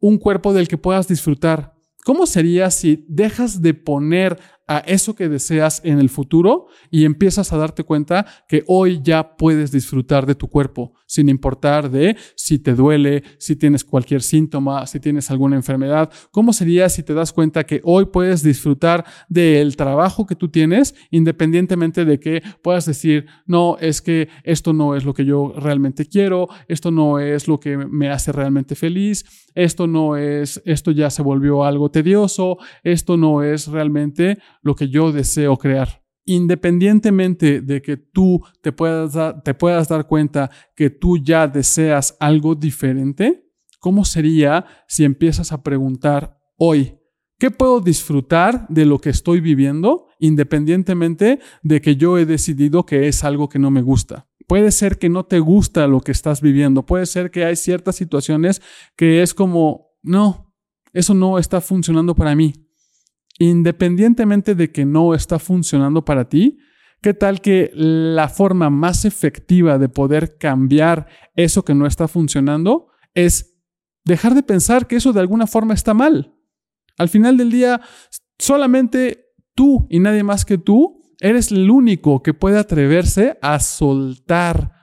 un 0.00 0.18
cuerpo 0.18 0.52
del 0.52 0.68
que 0.68 0.78
puedas 0.78 1.08
disfrutar, 1.08 1.74
¿cómo 2.04 2.26
sería 2.26 2.70
si 2.70 3.04
dejas 3.08 3.62
de 3.62 3.74
poner 3.74 4.38
a 4.66 4.78
eso 4.78 5.14
que 5.14 5.28
deseas 5.28 5.80
en 5.84 5.98
el 5.98 6.08
futuro 6.08 6.66
y 6.90 7.04
empiezas 7.04 7.52
a 7.52 7.56
darte 7.56 7.84
cuenta 7.84 8.26
que 8.48 8.64
hoy 8.66 9.00
ya 9.02 9.36
puedes 9.36 9.70
disfrutar 9.70 10.26
de 10.26 10.34
tu 10.34 10.48
cuerpo, 10.48 10.94
sin 11.06 11.28
importar 11.28 11.90
de 11.90 12.16
si 12.34 12.58
te 12.58 12.74
duele, 12.74 13.22
si 13.38 13.56
tienes 13.56 13.84
cualquier 13.84 14.22
síntoma, 14.22 14.86
si 14.86 15.00
tienes 15.00 15.30
alguna 15.30 15.56
enfermedad. 15.56 16.10
¿Cómo 16.30 16.52
sería 16.52 16.88
si 16.88 17.02
te 17.02 17.14
das 17.14 17.32
cuenta 17.32 17.64
que 17.64 17.80
hoy 17.84 18.06
puedes 18.06 18.42
disfrutar 18.42 19.04
del 19.28 19.76
trabajo 19.76 20.26
que 20.26 20.34
tú 20.34 20.48
tienes, 20.48 20.94
independientemente 21.10 22.04
de 22.04 22.18
que 22.18 22.42
puedas 22.62 22.86
decir, 22.86 23.26
no, 23.46 23.76
es 23.78 24.02
que 24.02 24.28
esto 24.42 24.72
no 24.72 24.96
es 24.96 25.04
lo 25.04 25.14
que 25.14 25.24
yo 25.24 25.52
realmente 25.56 26.06
quiero, 26.06 26.48
esto 26.68 26.90
no 26.90 27.18
es 27.20 27.46
lo 27.46 27.60
que 27.60 27.76
me 27.76 28.10
hace 28.10 28.32
realmente 28.32 28.74
feliz, 28.74 29.46
esto 29.54 29.86
no 29.86 30.16
es, 30.16 30.60
esto 30.64 30.90
ya 30.90 31.10
se 31.10 31.22
volvió 31.22 31.64
algo 31.64 31.90
tedioso, 31.90 32.58
esto 32.82 33.16
no 33.16 33.42
es 33.42 33.68
realmente 33.68 34.38
lo 34.66 34.74
que 34.74 34.88
yo 34.88 35.12
deseo 35.12 35.56
crear. 35.56 36.02
Independientemente 36.24 37.60
de 37.60 37.80
que 37.80 37.96
tú 37.96 38.42
te 38.60 38.72
puedas, 38.72 39.16
te 39.44 39.54
puedas 39.54 39.88
dar 39.88 40.08
cuenta 40.08 40.50
que 40.74 40.90
tú 40.90 41.18
ya 41.18 41.46
deseas 41.46 42.16
algo 42.18 42.56
diferente, 42.56 43.48
¿cómo 43.78 44.04
sería 44.04 44.66
si 44.88 45.04
empiezas 45.04 45.52
a 45.52 45.62
preguntar 45.62 46.36
hoy, 46.56 46.98
¿qué 47.38 47.52
puedo 47.52 47.80
disfrutar 47.80 48.66
de 48.68 48.84
lo 48.84 48.98
que 48.98 49.10
estoy 49.10 49.40
viviendo 49.40 50.08
independientemente 50.18 51.38
de 51.62 51.80
que 51.80 51.94
yo 51.94 52.18
he 52.18 52.26
decidido 52.26 52.84
que 52.84 53.06
es 53.06 53.22
algo 53.22 53.48
que 53.48 53.60
no 53.60 53.70
me 53.70 53.82
gusta? 53.82 54.26
Puede 54.48 54.72
ser 54.72 54.98
que 54.98 55.08
no 55.08 55.26
te 55.26 55.38
gusta 55.38 55.86
lo 55.86 56.00
que 56.00 56.10
estás 56.10 56.40
viviendo, 56.40 56.84
puede 56.84 57.06
ser 57.06 57.30
que 57.30 57.44
hay 57.44 57.54
ciertas 57.54 57.94
situaciones 57.94 58.62
que 58.96 59.22
es 59.22 59.32
como, 59.32 59.92
no, 60.02 60.52
eso 60.92 61.14
no 61.14 61.38
está 61.38 61.60
funcionando 61.60 62.16
para 62.16 62.34
mí. 62.34 62.65
Independientemente 63.38 64.54
de 64.54 64.72
que 64.72 64.84
no 64.84 65.14
está 65.14 65.38
funcionando 65.38 66.04
para 66.04 66.28
ti, 66.28 66.58
¿qué 67.02 67.14
tal 67.14 67.40
que 67.40 67.70
la 67.74 68.28
forma 68.28 68.70
más 68.70 69.04
efectiva 69.04 69.78
de 69.78 69.88
poder 69.88 70.38
cambiar 70.38 71.06
eso 71.34 71.64
que 71.64 71.74
no 71.74 71.86
está 71.86 72.08
funcionando 72.08 72.88
es 73.14 73.58
dejar 74.04 74.34
de 74.34 74.42
pensar 74.42 74.86
que 74.86 74.96
eso 74.96 75.12
de 75.12 75.20
alguna 75.20 75.46
forma 75.46 75.74
está 75.74 75.92
mal? 75.92 76.34
Al 76.96 77.08
final 77.08 77.36
del 77.36 77.50
día, 77.50 77.80
solamente 78.38 79.26
tú 79.54 79.86
y 79.90 80.00
nadie 80.00 80.22
más 80.22 80.44
que 80.44 80.56
tú 80.58 81.02
eres 81.20 81.50
el 81.50 81.70
único 81.70 82.22
que 82.22 82.34
puede 82.34 82.58
atreverse 82.58 83.38
a 83.42 83.60
soltar 83.60 84.75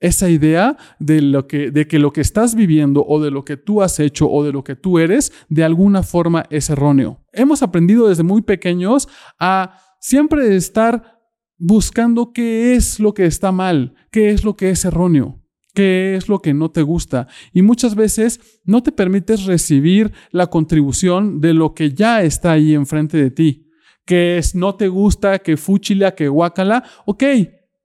esa 0.00 0.28
idea 0.28 0.76
de, 0.98 1.22
lo 1.22 1.46
que, 1.46 1.70
de 1.70 1.86
que 1.86 1.98
lo 1.98 2.12
que 2.12 2.20
estás 2.20 2.54
viviendo 2.54 3.04
o 3.06 3.20
de 3.22 3.30
lo 3.30 3.44
que 3.44 3.56
tú 3.56 3.82
has 3.82 3.98
hecho 4.00 4.30
o 4.30 4.44
de 4.44 4.52
lo 4.52 4.64
que 4.64 4.76
tú 4.76 4.98
eres, 4.98 5.32
de 5.48 5.64
alguna 5.64 6.02
forma 6.02 6.44
es 6.50 6.70
erróneo. 6.70 7.24
Hemos 7.32 7.62
aprendido 7.62 8.08
desde 8.08 8.22
muy 8.22 8.42
pequeños 8.42 9.08
a 9.38 9.80
siempre 10.00 10.54
estar 10.56 11.18
buscando 11.56 12.32
qué 12.32 12.74
es 12.74 13.00
lo 13.00 13.14
que 13.14 13.26
está 13.26 13.50
mal, 13.50 13.94
qué 14.10 14.30
es 14.30 14.44
lo 14.44 14.56
que 14.56 14.70
es 14.70 14.84
erróneo, 14.84 15.42
qué 15.74 16.14
es 16.14 16.28
lo 16.28 16.40
que 16.40 16.54
no 16.54 16.70
te 16.70 16.82
gusta. 16.82 17.26
Y 17.52 17.62
muchas 17.62 17.96
veces 17.96 18.60
no 18.64 18.82
te 18.82 18.92
permites 18.92 19.44
recibir 19.44 20.12
la 20.30 20.46
contribución 20.46 21.40
de 21.40 21.54
lo 21.54 21.74
que 21.74 21.92
ya 21.92 22.22
está 22.22 22.52
ahí 22.52 22.74
enfrente 22.74 23.16
de 23.16 23.30
ti. 23.30 23.64
Que 24.06 24.38
es, 24.38 24.54
no 24.54 24.74
te 24.74 24.88
gusta, 24.88 25.40
que 25.40 25.58
fúchila, 25.58 26.14
que 26.14 26.28
guácala. 26.28 26.82
Ok, 27.04 27.24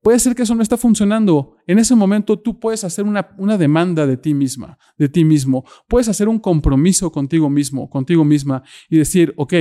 Puede 0.03 0.19
ser 0.19 0.35
que 0.35 0.43
eso 0.43 0.53
no 0.53 0.61
está 0.61 0.75
funcionando. 0.75 1.52
En 1.67 1.79
ese 1.79 1.95
momento 1.95 2.39
tú 2.39 2.59
puedes 2.59 2.83
hacer 2.83 3.05
una, 3.05 3.35
una, 3.37 3.57
demanda 3.57 4.05
de 4.05 4.17
ti 4.17 4.33
misma, 4.33 4.77
de 4.97 5.09
ti 5.09 5.23
mismo. 5.23 5.65
Puedes 5.87 6.09
hacer 6.09 6.27
un 6.27 6.39
compromiso 6.39 7.11
contigo 7.11 7.49
mismo, 7.49 7.89
contigo 7.89 8.23
misma 8.23 8.63
y 8.89 8.97
decir, 8.97 9.33
ok, 9.37 9.53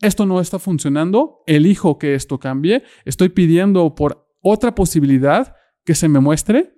esto 0.00 0.26
no 0.26 0.40
está 0.40 0.58
funcionando, 0.58 1.42
elijo 1.46 1.98
que 1.98 2.14
esto 2.14 2.38
cambie, 2.38 2.82
estoy 3.04 3.28
pidiendo 3.28 3.94
por 3.94 4.26
otra 4.40 4.74
posibilidad 4.74 5.54
que 5.84 5.94
se 5.94 6.08
me 6.08 6.20
muestre 6.20 6.74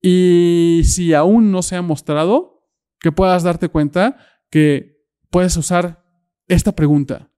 y 0.00 0.82
si 0.84 1.14
aún 1.14 1.50
no 1.50 1.62
se 1.62 1.76
ha 1.76 1.82
mostrado, 1.82 2.68
que 3.00 3.12
puedas 3.12 3.42
darte 3.42 3.68
cuenta 3.70 4.18
que 4.50 5.02
puedes 5.30 5.56
usar 5.56 6.04
esta 6.46 6.72
pregunta. 6.72 7.30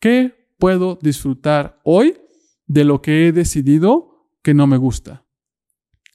¿Qué 0.00 0.34
puedo 0.58 0.98
disfrutar 1.00 1.80
hoy 1.84 2.18
de 2.66 2.84
lo 2.84 3.00
que 3.00 3.28
he 3.28 3.32
decidido 3.32 4.28
que 4.42 4.54
no 4.54 4.66
me 4.66 4.76
gusta? 4.76 5.27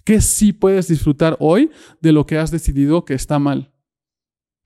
¿Qué 0.04 0.20
sí 0.20 0.52
puedes 0.52 0.88
disfrutar 0.88 1.38
hoy 1.40 1.72
de 2.02 2.12
lo 2.12 2.26
que 2.26 2.38
has 2.38 2.52
decidido 2.52 3.06
que 3.06 3.14
está 3.14 3.40
mal? 3.40 3.74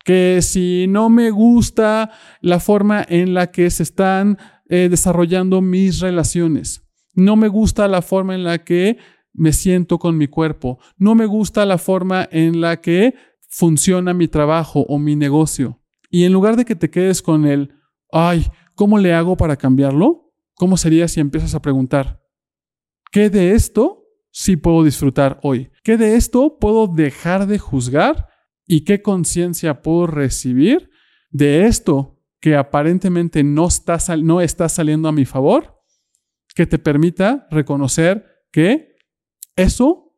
Que 0.03 0.39
si 0.41 0.87
no 0.87 1.09
me 1.09 1.29
gusta 1.29 2.11
la 2.41 2.59
forma 2.59 3.05
en 3.07 3.33
la 3.33 3.51
que 3.51 3.69
se 3.69 3.83
están 3.83 4.37
eh, 4.69 4.87
desarrollando 4.89 5.61
mis 5.61 5.99
relaciones, 5.99 6.83
no 7.13 7.35
me 7.35 7.47
gusta 7.47 7.87
la 7.87 8.01
forma 8.01 8.33
en 8.35 8.43
la 8.43 8.63
que 8.63 8.97
me 9.33 9.53
siento 9.53 9.99
con 9.99 10.17
mi 10.17 10.27
cuerpo, 10.27 10.79
no 10.97 11.13
me 11.13 11.27
gusta 11.27 11.65
la 11.65 11.77
forma 11.77 12.27
en 12.31 12.61
la 12.61 12.81
que 12.81 13.13
funciona 13.47 14.13
mi 14.13 14.27
trabajo 14.27 14.85
o 14.87 14.97
mi 14.97 15.15
negocio. 15.15 15.79
Y 16.09 16.23
en 16.23 16.33
lugar 16.33 16.55
de 16.55 16.65
que 16.65 16.75
te 16.75 16.89
quedes 16.89 17.21
con 17.21 17.45
el, 17.45 17.75
ay, 18.11 18.47
¿cómo 18.75 18.97
le 18.97 19.13
hago 19.13 19.37
para 19.37 19.57
cambiarlo? 19.57 20.33
¿Cómo 20.55 20.77
sería 20.77 21.07
si 21.07 21.19
empiezas 21.19 21.53
a 21.53 21.61
preguntar, 21.61 22.23
¿qué 23.11 23.29
de 23.29 23.51
esto 23.51 24.06
sí 24.37 24.55
puedo 24.55 24.83
disfrutar 24.83 25.39
hoy? 25.41 25.71
¿Qué 25.83 25.97
de 25.97 26.15
esto 26.15 26.59
puedo 26.59 26.85
dejar 26.85 27.47
de 27.47 27.57
juzgar? 27.57 28.27
¿Y 28.67 28.81
qué 28.81 29.01
conciencia 29.01 29.81
puedo 29.81 30.05
recibir 30.05 30.91
de 31.31 31.65
esto 31.65 32.21
que 32.39 32.55
aparentemente 32.55 33.43
no 33.43 33.67
está, 33.67 33.97
no 34.17 34.39
está 34.39 34.69
saliendo 34.69 35.09
a 35.09 35.11
mi 35.11 35.25
favor? 35.25 35.81
Que 36.53 36.67
te 36.67 36.77
permita 36.77 37.47
reconocer 37.49 38.27
que 38.51 38.95
eso 39.55 40.13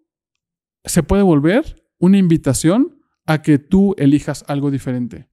se 0.83 1.01
puede 1.01 1.23
volver 1.23 1.81
una 1.97 2.17
invitación 2.17 2.99
a 3.25 3.41
que 3.41 3.57
tú 3.57 3.95
elijas 3.97 4.43
algo 4.49 4.69
diferente. 4.69 5.29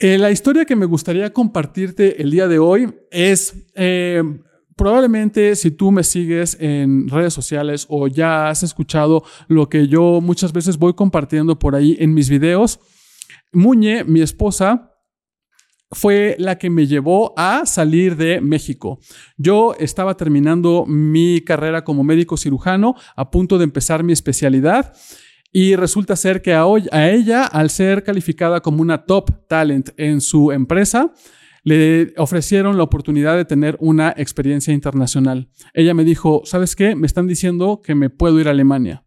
Eh, 0.00 0.18
la 0.18 0.32
historia 0.32 0.64
que 0.64 0.74
me 0.74 0.86
gustaría 0.86 1.32
compartirte 1.32 2.20
el 2.20 2.32
día 2.32 2.48
de 2.48 2.58
hoy 2.58 2.92
es 3.12 3.68
eh, 3.74 4.20
probablemente 4.76 5.56
si 5.56 5.70
tú 5.70 5.90
me 5.90 6.04
sigues 6.04 6.56
en 6.60 7.08
redes 7.08 7.34
sociales 7.34 7.86
o 7.88 8.06
ya 8.08 8.48
has 8.48 8.62
escuchado 8.62 9.24
lo 9.48 9.68
que 9.68 9.88
yo 9.88 10.20
muchas 10.20 10.52
veces 10.52 10.78
voy 10.78 10.94
compartiendo 10.94 11.58
por 11.58 11.74
ahí 11.74 11.96
en 11.98 12.14
mis 12.14 12.28
videos, 12.28 12.78
Muñe, 13.52 14.04
mi 14.04 14.20
esposa, 14.20 14.92
fue 15.90 16.36
la 16.38 16.58
que 16.58 16.68
me 16.68 16.86
llevó 16.86 17.32
a 17.36 17.64
salir 17.64 18.16
de 18.16 18.40
México. 18.40 18.98
Yo 19.36 19.74
estaba 19.78 20.16
terminando 20.16 20.84
mi 20.86 21.40
carrera 21.40 21.84
como 21.84 22.04
médico 22.04 22.36
cirujano, 22.36 22.96
a 23.14 23.30
punto 23.30 23.56
de 23.56 23.64
empezar 23.64 24.02
mi 24.02 24.12
especialidad 24.12 24.94
y 25.52 25.76
resulta 25.76 26.16
ser 26.16 26.42
que 26.42 26.52
a, 26.54 26.64
a 26.92 27.08
ella, 27.08 27.44
al 27.44 27.70
ser 27.70 28.02
calificada 28.02 28.60
como 28.60 28.82
una 28.82 29.06
top 29.06 29.46
talent 29.48 29.90
en 29.96 30.20
su 30.20 30.52
empresa, 30.52 31.14
le 31.66 32.14
ofrecieron 32.16 32.76
la 32.76 32.84
oportunidad 32.84 33.36
de 33.36 33.44
tener 33.44 33.76
una 33.80 34.14
experiencia 34.16 34.72
internacional. 34.72 35.48
Ella 35.74 35.94
me 35.94 36.04
dijo, 36.04 36.42
¿sabes 36.44 36.76
qué? 36.76 36.94
Me 36.94 37.08
están 37.08 37.26
diciendo 37.26 37.82
que 37.84 37.96
me 37.96 38.08
puedo 38.08 38.38
ir 38.38 38.46
a 38.46 38.52
Alemania. 38.52 39.04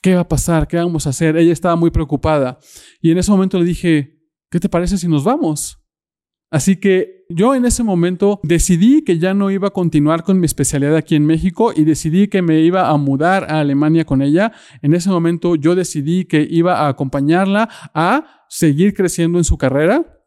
¿Qué 0.00 0.14
va 0.14 0.20
a 0.20 0.28
pasar? 0.28 0.68
¿Qué 0.68 0.76
vamos 0.76 1.08
a 1.08 1.10
hacer? 1.10 1.36
Ella 1.36 1.52
estaba 1.52 1.74
muy 1.74 1.90
preocupada. 1.90 2.60
Y 3.02 3.10
en 3.10 3.18
ese 3.18 3.32
momento 3.32 3.58
le 3.58 3.64
dije, 3.64 4.16
¿qué 4.48 4.60
te 4.60 4.68
parece 4.68 4.96
si 4.96 5.08
nos 5.08 5.24
vamos? 5.24 5.80
Así 6.52 6.76
que 6.76 7.24
yo 7.30 7.56
en 7.56 7.64
ese 7.64 7.82
momento 7.82 8.38
decidí 8.44 9.02
que 9.02 9.18
ya 9.18 9.34
no 9.34 9.50
iba 9.50 9.66
a 9.66 9.72
continuar 9.72 10.22
con 10.22 10.38
mi 10.38 10.46
especialidad 10.46 10.94
aquí 10.94 11.16
en 11.16 11.26
México 11.26 11.72
y 11.74 11.82
decidí 11.82 12.28
que 12.28 12.42
me 12.42 12.60
iba 12.60 12.90
a 12.90 12.96
mudar 12.96 13.50
a 13.50 13.58
Alemania 13.58 14.04
con 14.04 14.22
ella. 14.22 14.52
En 14.82 14.94
ese 14.94 15.10
momento 15.10 15.56
yo 15.56 15.74
decidí 15.74 16.26
que 16.26 16.46
iba 16.48 16.78
a 16.78 16.88
acompañarla 16.88 17.68
a 17.92 18.46
seguir 18.48 18.94
creciendo 18.94 19.38
en 19.38 19.44
su 19.44 19.58
carrera 19.58 20.17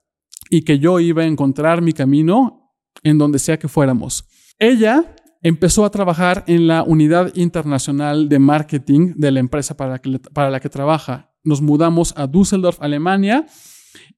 y 0.52 0.64
que 0.64 0.78
yo 0.78 1.00
iba 1.00 1.24
a 1.24 1.26
encontrar 1.26 1.82
mi 1.82 1.94
camino 1.94 2.76
en 3.04 3.18
donde 3.18 3.40
sea 3.40 3.58
que 3.58 3.70
fuéramos. 3.70 4.26
Ella 4.60 5.16
empezó 5.42 5.86
a 5.86 5.90
trabajar 5.90 6.44
en 6.46 6.68
la 6.68 6.84
unidad 6.84 7.34
internacional 7.36 8.28
de 8.28 8.38
marketing 8.38 9.14
de 9.16 9.32
la 9.32 9.40
empresa 9.40 9.76
para, 9.76 10.00
para 10.34 10.52
la 10.52 10.60
que 10.60 10.70
trabaja. 10.70 11.32
Nos 11.44 11.62
mudamos 11.62 12.14
a 12.18 12.28
Düsseldorf, 12.28 12.82
Alemania 12.82 13.46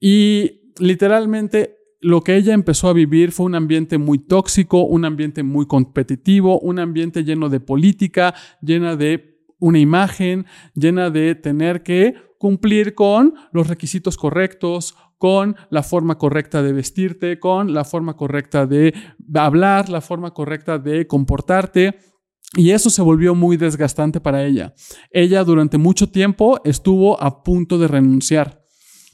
y 0.02 0.74
literalmente 0.80 1.78
lo 2.02 2.22
que 2.22 2.36
ella 2.36 2.54
empezó 2.54 2.90
a 2.90 2.94
vivir 2.94 3.32
fue 3.32 3.46
un 3.46 3.56
ambiente 3.56 4.00
muy 4.00 4.18
tóxico, 4.18 4.84
un 4.84 5.06
ambiente 5.06 5.44
muy 5.44 5.68
competitivo, 5.68 6.60
un 6.60 6.80
ambiente 6.80 7.24
lleno 7.24 7.48
de 7.48 7.60
política, 7.60 8.34
llena 8.60 8.96
de 8.96 9.40
una 9.60 9.80
imagen, 9.80 10.48
llena 10.74 11.12
de 11.12 11.36
tener 11.36 11.84
que 11.84 12.16
cumplir 12.44 12.94
con 12.94 13.36
los 13.54 13.68
requisitos 13.68 14.18
correctos, 14.18 14.98
con 15.18 15.56
la 15.70 15.82
forma 15.82 16.18
correcta 16.18 16.62
de 16.62 16.74
vestirte, 16.74 17.40
con 17.40 17.74
la 17.74 17.86
forma 17.86 18.18
correcta 18.18 18.66
de 18.66 18.94
hablar, 19.34 19.88
la 19.88 20.02
forma 20.02 20.34
correcta 20.34 20.78
de 20.78 21.08
comportarte. 21.08 22.00
Y 22.58 22.72
eso 22.72 22.90
se 22.90 23.02
volvió 23.02 23.34
muy 23.34 23.56
desgastante 23.56 24.20
para 24.20 24.44
ella. 24.44 24.74
Ella 25.10 25.46
durante 25.46 25.78
mucho 25.78 26.10
tiempo 26.10 26.60
estuvo 26.66 27.18
a 27.24 27.44
punto 27.44 27.78
de 27.78 27.88
renunciar 27.88 28.63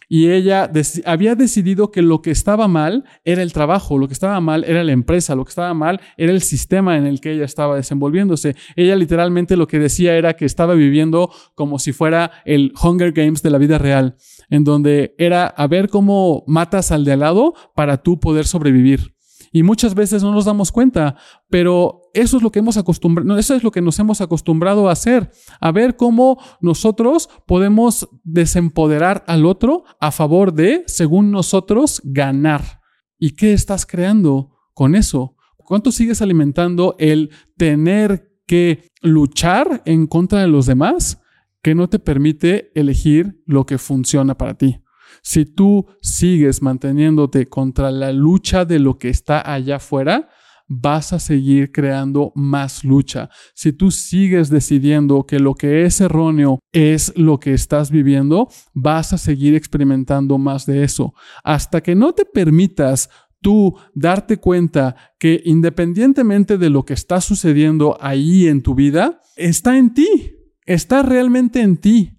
y 0.10 0.32
ella 0.32 0.70
había 1.06 1.36
decidido 1.36 1.92
que 1.92 2.02
lo 2.02 2.24
que 2.24 2.32
estaba 2.32 2.68
mal 2.68 3.06
era 3.24 3.44
el 3.44 3.54
trabajo, 3.54 4.00
lo 4.00 4.08
que 4.08 4.14
estaba 4.14 4.42
mal 4.42 4.64
era 4.64 4.84
la 4.84 4.92
empresa, 4.92 5.36
lo 5.36 5.46
que 5.46 5.50
estaba 5.50 5.76
mal 5.76 6.02
era 6.18 6.32
el 6.32 6.42
sistema 6.42 6.98
en 6.98 7.06
el 7.06 7.22
que 7.22 7.32
ella 7.32 7.46
estaba 7.46 7.76
desenvolviéndose. 7.76 8.56
Ella 8.76 8.96
literalmente 8.96 9.56
lo 9.56 9.68
que 9.68 9.78
decía 9.78 10.16
era 10.16 10.34
que 10.34 10.46
estaba 10.46 10.74
viviendo 10.74 11.30
como 11.54 11.78
si 11.78 11.94
fuera 11.94 12.32
el 12.44 12.74
Hunger 12.82 13.12
Games 13.12 13.44
de 13.44 13.52
la 13.52 13.60
vida 13.60 13.78
real, 13.78 14.16
en 14.50 14.64
donde 14.64 15.14
era 15.20 15.46
a 15.46 15.68
ver 15.68 15.90
cómo 15.90 16.44
matas 16.48 16.92
al 16.92 17.06
de 17.06 17.14
al 17.14 17.20
lado 17.20 17.54
para 17.76 18.02
tú 18.02 18.20
poder 18.20 18.48
sobrevivir. 18.48 19.19
Y 19.52 19.64
muchas 19.64 19.96
veces 19.96 20.24
no 20.24 20.32
nos 20.32 20.46
damos 20.46 20.72
cuenta, 20.72 21.16
pero 21.50 22.02
eso 22.14 22.38
es 22.38 22.44
lo 22.44 22.52
que 22.52 22.60
hemos 22.60 22.78
acostumbrado, 22.78 23.38
eso 23.38 23.56
es 23.56 23.64
lo 23.64 23.72
que 23.72 23.82
nos 23.82 23.98
hemos 24.00 24.22
acostumbrado 24.22 24.90
a 24.90 24.94
hacer, 24.94 25.32
a 25.60 25.72
ver 25.72 25.96
cómo 25.96 26.40
nosotros 26.62 27.30
podemos 27.48 28.10
desempoderar 28.24 29.24
al 29.28 29.46
otro 29.46 29.84
a 30.00 30.12
favor 30.12 30.54
de, 30.54 30.84
según 30.88 31.32
nosotros, 31.32 32.02
ganar. 32.04 32.82
¿Y 33.18 33.32
qué 33.32 33.54
estás 33.54 33.86
creando 33.86 34.56
con 34.74 34.96
eso? 34.96 35.36
¿Cuánto 35.58 35.92
sigues 35.92 36.22
alimentando 36.22 36.96
el 36.98 37.30
tener 37.58 38.32
que 38.48 38.90
luchar 39.02 39.84
en 39.86 40.08
contra 40.08 40.42
de 40.42 40.48
los 40.48 40.66
demás 40.66 41.22
que 41.62 41.76
no 41.76 41.90
te 41.90 42.00
permite 42.00 42.72
elegir 42.74 43.44
lo 43.46 43.66
que 43.66 43.78
funciona 43.78 44.36
para 44.36 44.56
ti? 44.56 44.80
Si 45.22 45.46
tú 45.46 45.88
sigues 46.02 46.62
manteniéndote 46.62 47.48
contra 47.48 47.92
la 47.92 48.12
lucha 48.12 48.66
de 48.66 48.80
lo 48.80 48.98
que 48.98 49.10
está 49.10 49.54
allá 49.54 49.78
afuera, 49.78 50.30
vas 50.70 51.14
a 51.14 51.20
seguir 51.20 51.72
creando 51.72 52.32
más 52.36 52.84
lucha. 52.84 53.30
Si 53.56 53.74
tú 53.74 53.90
sigues 53.92 54.50
decidiendo 54.50 55.26
que 55.26 55.40
lo 55.40 55.56
que 55.56 55.84
es 55.86 56.00
erróneo 56.00 56.60
es 56.72 57.12
lo 57.18 57.40
que 57.40 57.54
estás 57.54 57.90
viviendo, 57.90 58.48
vas 58.74 59.12
a 59.12 59.18
seguir 59.18 59.56
experimentando 59.56 60.38
más 60.38 60.66
de 60.66 60.84
eso. 60.84 61.14
Hasta 61.44 61.82
que 61.82 61.96
no 61.96 62.14
te 62.14 62.24
permitas 62.24 63.10
tú 63.42 63.76
darte 63.96 64.38
cuenta 64.38 64.96
que 65.18 65.42
independientemente 65.44 66.58
de 66.58 66.70
lo 66.70 66.86
que 66.86 66.94
está 66.94 67.20
sucediendo 67.20 67.98
ahí 68.00 68.48
en 68.48 68.62
tu 68.62 68.76
vida, 68.76 69.22
está 69.36 69.78
en 69.78 69.94
ti, 69.94 70.36
está 70.66 71.02
realmente 71.02 71.62
en 71.62 71.78
ti. 71.78 72.19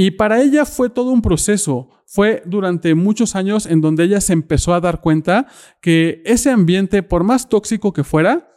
Y 0.00 0.12
para 0.12 0.40
ella 0.40 0.64
fue 0.64 0.90
todo 0.90 1.10
un 1.10 1.22
proceso 1.22 1.90
fue 2.06 2.40
durante 2.46 2.94
muchos 2.94 3.34
años 3.34 3.66
en 3.66 3.80
donde 3.80 4.04
ella 4.04 4.20
se 4.20 4.32
empezó 4.32 4.72
a 4.72 4.80
dar 4.80 5.00
cuenta 5.00 5.48
que 5.82 6.22
ese 6.24 6.50
ambiente, 6.50 7.02
por 7.02 7.24
más 7.24 7.48
tóxico 7.48 7.92
que 7.92 8.04
fuera, 8.04 8.48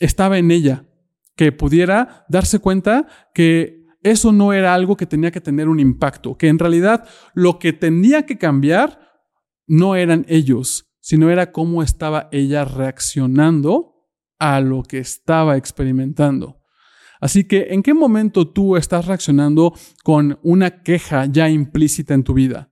estaba 0.00 0.38
en 0.38 0.50
ella, 0.50 0.86
que 1.36 1.52
pudiera 1.52 2.26
darse 2.28 2.58
cuenta 2.58 3.06
que 3.32 3.86
eso 4.02 4.32
no 4.32 4.52
era 4.52 4.74
algo 4.74 4.96
que 4.96 5.06
tenía 5.06 5.30
que 5.30 5.40
tener 5.40 5.68
un 5.68 5.78
impacto, 5.78 6.36
que 6.36 6.48
en 6.48 6.58
realidad 6.58 7.08
lo 7.32 7.60
que 7.60 7.72
tenía 7.72 8.26
que 8.26 8.36
cambiar 8.36 8.98
no 9.68 9.94
eran 9.94 10.26
ellos, 10.28 10.90
sino 10.98 11.30
era 11.30 11.52
cómo 11.52 11.84
estaba 11.84 12.28
ella 12.32 12.64
reaccionando 12.64 14.08
a 14.40 14.60
lo 14.60 14.82
que 14.82 14.98
estaba 14.98 15.56
experimentando. 15.56 16.57
Así 17.20 17.44
que, 17.44 17.68
¿en 17.70 17.82
qué 17.82 17.94
momento 17.94 18.48
tú 18.48 18.76
estás 18.76 19.06
reaccionando 19.06 19.74
con 20.04 20.38
una 20.42 20.82
queja 20.82 21.26
ya 21.26 21.48
implícita 21.48 22.14
en 22.14 22.24
tu 22.24 22.34
vida? 22.34 22.70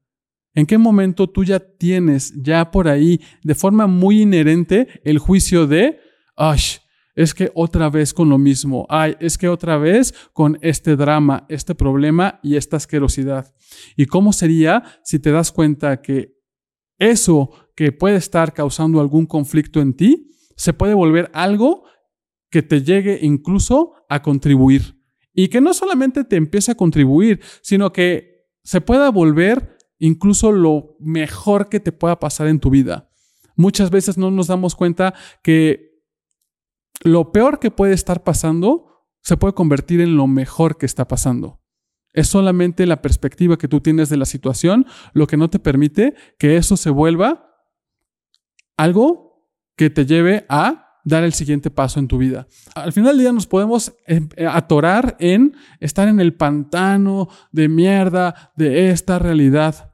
¿En 0.55 0.67
qué 0.67 0.79
momento 0.79 1.29
tú 1.29 1.45
ya 1.45 1.61
tienes 1.61 2.33
ya 2.43 2.71
por 2.71 2.88
ahí 2.88 3.21
de 3.43 3.55
forma 3.55 3.87
muy 3.87 4.23
inherente 4.23 4.88
el 5.05 5.19
juicio 5.19 5.67
de, 5.67 5.99
ay, 6.35 6.59
es 7.15 7.35
que 7.35 7.50
otra 7.55 7.91
vez 7.91 8.15
con 8.15 8.29
lo 8.29 8.38
mismo, 8.38 8.87
ay, 8.88 9.17
es 9.21 9.37
que 9.37 9.49
otra 9.49 9.76
vez 9.76 10.15
con 10.33 10.59
este 10.62 10.97
drama, 10.97 11.45
este 11.49 11.75
problema 11.75 12.41
y 12.43 12.57
esta 12.57 12.79
asquerosidad? 12.79 13.55
¿Y 13.97 14.07
cómo 14.07 14.33
sería 14.33 14.83
si 15.05 15.19
te 15.19 15.31
das 15.31 15.53
cuenta 15.53 16.00
que 16.00 16.37
eso 16.99 17.50
que 17.75 17.93
puede 17.93 18.17
estar 18.17 18.55
causando 18.55 19.00
algún 19.00 19.26
conflicto 19.26 19.81
en 19.81 19.95
ti 19.95 20.31
se 20.57 20.73
puede 20.73 20.95
volver 20.95 21.31
algo 21.35 21.85
que 22.57 22.63
te 22.63 22.83
llegue 22.83 23.19
incluso 23.21 23.93
a 24.09 24.23
contribuir. 24.23 24.99
Y 25.35 25.49
que 25.49 25.61
no 25.61 25.75
solamente 25.75 26.25
te 26.25 26.37
empiece 26.37 26.73
a 26.73 26.75
contribuir, 26.75 27.43
sino 27.61 27.93
que 27.93 28.47
se 28.65 28.81
pueda 28.81 29.11
volver 29.11 29.77
incluso 29.99 30.53
lo 30.53 30.97
mejor 30.99 31.69
que 31.69 31.81
te 31.81 31.93
pueda 31.93 32.19
pasar 32.19 32.47
en 32.47 32.59
tu 32.59 32.71
vida. 32.71 33.11
Muchas 33.57 33.91
veces 33.91 34.17
no 34.17 34.31
nos 34.31 34.47
damos 34.47 34.75
cuenta 34.75 35.13
que 35.43 36.01
lo 37.03 37.31
peor 37.31 37.59
que 37.59 37.71
puede 37.71 37.93
estar 37.93 38.25
pasando 38.25 39.05
se 39.21 39.37
puede 39.37 39.53
convertir 39.53 40.01
en 40.01 40.17
lo 40.17 40.27
mejor 40.27 40.79
que 40.79 40.87
está 40.87 41.07
pasando. 41.07 41.61
Es 42.15 42.29
solamente 42.29 42.87
la 42.87 43.03
perspectiva 43.03 43.59
que 43.59 43.69
tú 43.69 43.83
tienes 43.83 44.09
de 44.09 44.17
la 44.17 44.25
situación 44.25 44.87
lo 45.13 45.27
que 45.27 45.37
no 45.37 45.51
te 45.51 45.59
permite 45.59 46.15
que 46.39 46.57
eso 46.57 46.79
se 46.79 46.89
vuelva 46.89 47.51
algo 48.79 49.47
que 49.77 49.91
te 49.91 50.07
lleve 50.07 50.47
a 50.49 50.86
dar 51.07 51.23
el 51.23 51.33
siguiente 51.33 51.71
paso 51.71 52.01
en 52.01 52.09
tu 52.09 52.19
vida. 52.19 52.49
Al 52.75 52.93
final 52.93 53.13
del 53.13 53.21
día 53.21 53.33
nos 53.33 53.47
podemos 53.47 53.95
em, 54.07 54.29
eh, 54.37 54.47
atorar 54.47 55.17
en 55.21 55.55
estar 55.79 56.09
en 56.09 56.19
el 56.19 56.35
pantano 56.35 57.29
de 57.53 57.69
mierda 57.69 58.53
de 58.57 58.91
esta 58.91 59.21
realidad. 59.21 59.93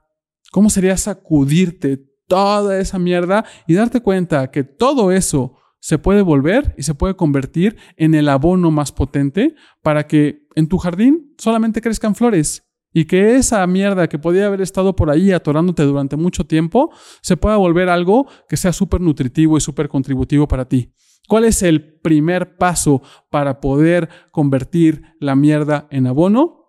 ¿Cómo 0.51 0.71
sería 0.71 0.97
sacudirte 0.97 2.03
toda 2.27 2.79
esa 2.79 2.97
mierda 2.97 3.45
y 3.67 3.75
darte 3.75 4.01
cuenta 4.01 4.49
que 4.49 4.63
todo 4.63 5.11
eso 5.11 5.55
se 5.79 5.99
puede 5.99 6.23
volver 6.23 6.73
y 6.79 6.83
se 6.83 6.95
puede 6.95 7.15
convertir 7.15 7.77
en 7.95 8.15
el 8.15 8.27
abono 8.27 8.71
más 8.71 8.91
potente 8.91 9.53
para 9.83 10.07
que 10.07 10.47
en 10.55 10.67
tu 10.67 10.79
jardín 10.79 11.35
solamente 11.37 11.81
crezcan 11.81 12.15
flores 12.15 12.63
y 12.93 13.05
que 13.05 13.35
esa 13.35 13.65
mierda 13.67 14.07
que 14.07 14.19
podía 14.19 14.45
haber 14.45 14.61
estado 14.61 14.95
por 14.95 15.09
ahí 15.09 15.31
atorándote 15.31 15.83
durante 15.83 16.15
mucho 16.15 16.45
tiempo 16.45 16.91
se 17.21 17.37
pueda 17.37 17.57
volver 17.57 17.89
algo 17.89 18.27
que 18.47 18.55
sea 18.55 18.71
súper 18.71 19.01
nutritivo 19.01 19.57
y 19.57 19.61
súper 19.61 19.89
contributivo 19.89 20.47
para 20.47 20.65
ti. 20.65 20.93
¿Cuál 21.27 21.45
es 21.45 21.63
el 21.63 21.99
primer 21.99 22.57
paso 22.57 23.01
para 23.29 23.61
poder 23.61 24.09
convertir 24.31 25.03
la 25.19 25.35
mierda 25.35 25.87
en 25.89 26.07
abono? 26.07 26.65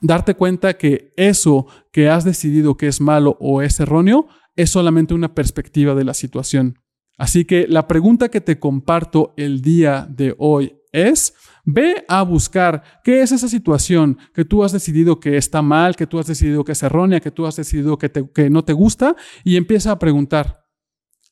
Darte 0.00 0.34
cuenta 0.34 0.78
que 0.78 1.12
eso 1.16 1.66
que 1.92 2.08
has 2.08 2.24
decidido 2.24 2.76
que 2.76 2.86
es 2.86 3.00
malo 3.00 3.36
o 3.40 3.62
es 3.62 3.80
erróneo 3.80 4.28
es 4.54 4.70
solamente 4.70 5.14
una 5.14 5.34
perspectiva 5.34 5.94
de 5.94 6.04
la 6.04 6.14
situación. 6.14 6.78
Así 7.16 7.44
que 7.44 7.66
la 7.66 7.88
pregunta 7.88 8.28
que 8.28 8.40
te 8.40 8.60
comparto 8.60 9.34
el 9.36 9.60
día 9.60 10.06
de 10.08 10.34
hoy 10.38 10.76
es, 10.92 11.34
Ve 11.70 12.02
a 12.08 12.22
buscar 12.22 12.82
qué 13.04 13.20
es 13.20 13.30
esa 13.30 13.46
situación 13.46 14.16
que 14.32 14.46
tú 14.46 14.64
has 14.64 14.72
decidido 14.72 15.20
que 15.20 15.36
está 15.36 15.60
mal, 15.60 15.96
que 15.96 16.06
tú 16.06 16.18
has 16.18 16.26
decidido 16.26 16.64
que 16.64 16.72
es 16.72 16.82
errónea, 16.82 17.20
que 17.20 17.30
tú 17.30 17.44
has 17.44 17.56
decidido 17.56 17.98
que, 17.98 18.10
que 18.10 18.48
no 18.48 18.64
te 18.64 18.72
gusta 18.72 19.14
y 19.44 19.58
empieza 19.58 19.92
a 19.92 19.98
preguntar, 19.98 20.64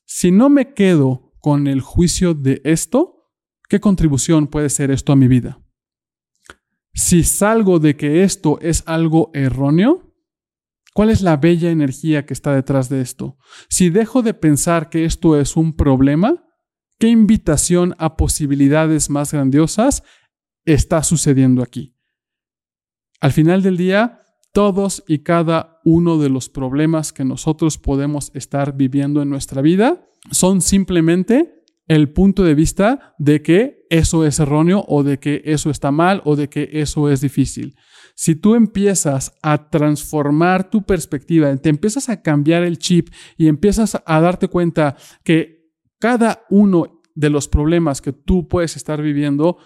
si 0.05 0.29
no 0.29 0.47
me 0.47 0.75
quedo 0.75 1.26
con 1.47 1.67
el 1.67 1.79
juicio 1.79 2.33
de 2.33 2.59
esto, 2.65 3.31
¿qué 3.69 3.79
contribución 3.79 4.47
puede 4.47 4.67
ser 4.67 4.91
esto 4.91 5.13
a 5.13 5.15
mi 5.15 5.29
vida? 5.29 5.61
Si 6.93 7.23
salgo 7.23 7.79
de 7.79 7.95
que 7.95 8.25
esto 8.25 8.59
es 8.59 8.83
algo 8.85 9.31
erróneo, 9.33 10.13
¿cuál 10.93 11.09
es 11.09 11.21
la 11.21 11.37
bella 11.37 11.71
energía 11.71 12.25
que 12.25 12.33
está 12.33 12.53
detrás 12.53 12.89
de 12.89 12.99
esto? 12.99 13.37
Si 13.69 13.89
dejo 13.89 14.23
de 14.23 14.33
pensar 14.33 14.89
que 14.89 15.05
esto 15.05 15.39
es 15.39 15.55
un 15.55 15.73
problema, 15.73 16.43
¿qué 16.99 17.07
invitación 17.07 17.95
a 17.97 18.17
posibilidades 18.17 19.09
más 19.09 19.31
grandiosas 19.31 20.03
está 20.65 21.01
sucediendo 21.01 21.63
aquí. 21.63 21.95
Al 23.21 23.31
final 23.31 23.63
del 23.63 23.77
día, 23.77 24.21
todos 24.51 25.01
y 25.07 25.19
cada 25.19 25.79
uno 25.85 26.17
de 26.17 26.27
los 26.27 26.49
problemas 26.49 27.13
que 27.13 27.23
nosotros 27.23 27.77
podemos 27.77 28.31
estar 28.33 28.75
viviendo 28.75 29.21
en 29.21 29.29
nuestra 29.29 29.61
vida 29.61 30.03
son 30.31 30.61
simplemente 30.61 31.63
el 31.87 32.09
punto 32.09 32.43
de 32.43 32.55
vista 32.55 33.15
de 33.17 33.41
que 33.41 33.85
eso 33.89 34.25
es 34.25 34.39
erróneo 34.39 34.83
o 34.87 35.03
de 35.03 35.19
que 35.19 35.41
eso 35.45 35.69
está 35.69 35.91
mal 35.91 36.21
o 36.25 36.35
de 36.35 36.49
que 36.49 36.69
eso 36.73 37.09
es 37.09 37.21
difícil. 37.21 37.75
Si 38.15 38.35
tú 38.35 38.55
empiezas 38.55 39.33
a 39.41 39.69
transformar 39.69 40.69
tu 40.69 40.83
perspectiva, 40.83 41.55
te 41.57 41.69
empiezas 41.69 42.09
a 42.09 42.21
cambiar 42.21 42.63
el 42.63 42.77
chip 42.77 43.09
y 43.37 43.47
empiezas 43.47 44.01
a 44.05 44.21
darte 44.21 44.47
cuenta 44.47 44.97
que 45.23 45.71
cada 45.99 46.43
uno 46.49 47.01
de 47.15 47.29
los 47.29 47.47
problemas 47.47 48.01
que 48.01 48.13
tú 48.13 48.47
puedes 48.47 48.75
estar 48.75 49.01
viviendo 49.01 49.57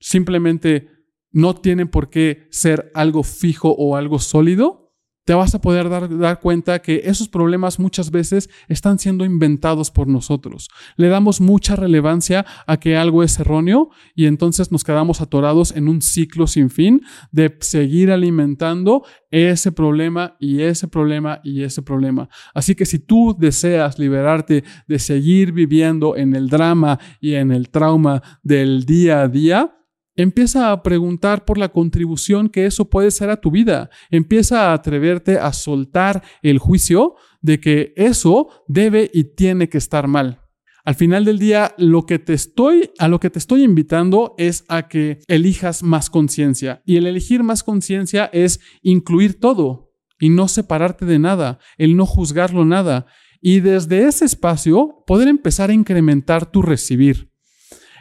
simplemente 0.00 0.88
no 1.30 1.54
tienen 1.54 1.88
por 1.88 2.10
qué 2.10 2.48
ser 2.50 2.90
algo 2.94 3.22
fijo 3.22 3.70
o 3.72 3.96
algo 3.96 4.18
sólido, 4.18 4.81
te 5.24 5.34
vas 5.34 5.54
a 5.54 5.60
poder 5.60 5.88
dar, 5.88 6.18
dar, 6.18 6.40
cuenta 6.40 6.80
que 6.80 7.02
esos 7.04 7.28
problemas 7.28 7.78
muchas 7.78 8.10
veces 8.10 8.50
están 8.68 8.98
siendo 8.98 9.24
inventados 9.24 9.90
por 9.90 10.08
nosotros. 10.08 10.68
Le 10.96 11.08
damos 11.08 11.40
mucha 11.40 11.76
relevancia 11.76 12.44
a 12.66 12.78
que 12.78 12.96
algo 12.96 13.22
es 13.22 13.38
erróneo 13.38 13.90
y 14.14 14.26
entonces 14.26 14.72
nos 14.72 14.84
quedamos 14.84 15.20
atorados 15.20 15.74
en 15.76 15.88
un 15.88 16.02
ciclo 16.02 16.46
sin 16.46 16.70
fin 16.70 17.02
de 17.30 17.56
seguir 17.60 18.10
alimentando 18.10 19.04
ese 19.30 19.72
problema 19.72 20.36
y 20.40 20.62
ese 20.62 20.88
problema 20.88 21.40
y 21.44 21.62
ese 21.62 21.82
problema. 21.82 22.28
Así 22.54 22.74
que 22.74 22.86
si 22.86 22.98
tú 22.98 23.36
deseas 23.38 23.98
liberarte 23.98 24.64
de 24.88 24.98
seguir 24.98 25.52
viviendo 25.52 26.16
en 26.16 26.34
el 26.34 26.48
drama 26.48 26.98
y 27.20 27.34
en 27.34 27.52
el 27.52 27.70
trauma 27.70 28.22
del 28.42 28.84
día 28.84 29.22
a 29.22 29.28
día, 29.28 29.81
Empieza 30.14 30.72
a 30.72 30.82
preguntar 30.82 31.44
por 31.44 31.56
la 31.56 31.70
contribución 31.70 32.48
que 32.48 32.66
eso 32.66 32.90
puede 32.90 33.10
ser 33.10 33.30
a 33.30 33.40
tu 33.40 33.50
vida. 33.50 33.88
Empieza 34.10 34.70
a 34.70 34.74
atreverte 34.74 35.38
a 35.38 35.52
soltar 35.52 36.22
el 36.42 36.58
juicio 36.58 37.14
de 37.40 37.60
que 37.60 37.94
eso 37.96 38.48
debe 38.68 39.10
y 39.12 39.24
tiene 39.34 39.68
que 39.68 39.78
estar 39.78 40.08
mal. 40.08 40.40
Al 40.84 40.96
final 40.96 41.24
del 41.24 41.38
día, 41.38 41.74
lo 41.78 42.06
que 42.06 42.18
te 42.18 42.32
estoy, 42.32 42.90
a 42.98 43.06
lo 43.06 43.20
que 43.20 43.30
te 43.30 43.38
estoy 43.38 43.62
invitando 43.62 44.34
es 44.36 44.64
a 44.68 44.88
que 44.88 45.20
elijas 45.28 45.82
más 45.82 46.10
conciencia. 46.10 46.82
Y 46.84 46.96
el 46.96 47.06
elegir 47.06 47.42
más 47.42 47.62
conciencia 47.62 48.28
es 48.32 48.60
incluir 48.82 49.38
todo 49.38 49.92
y 50.18 50.28
no 50.28 50.48
separarte 50.48 51.04
de 51.04 51.20
nada, 51.20 51.58
el 51.78 51.96
no 51.96 52.04
juzgarlo 52.04 52.64
nada. 52.64 53.06
Y 53.40 53.60
desde 53.60 54.06
ese 54.06 54.24
espacio 54.24 55.04
poder 55.06 55.28
empezar 55.28 55.70
a 55.70 55.74
incrementar 55.74 56.50
tu 56.50 56.62
recibir. 56.62 57.31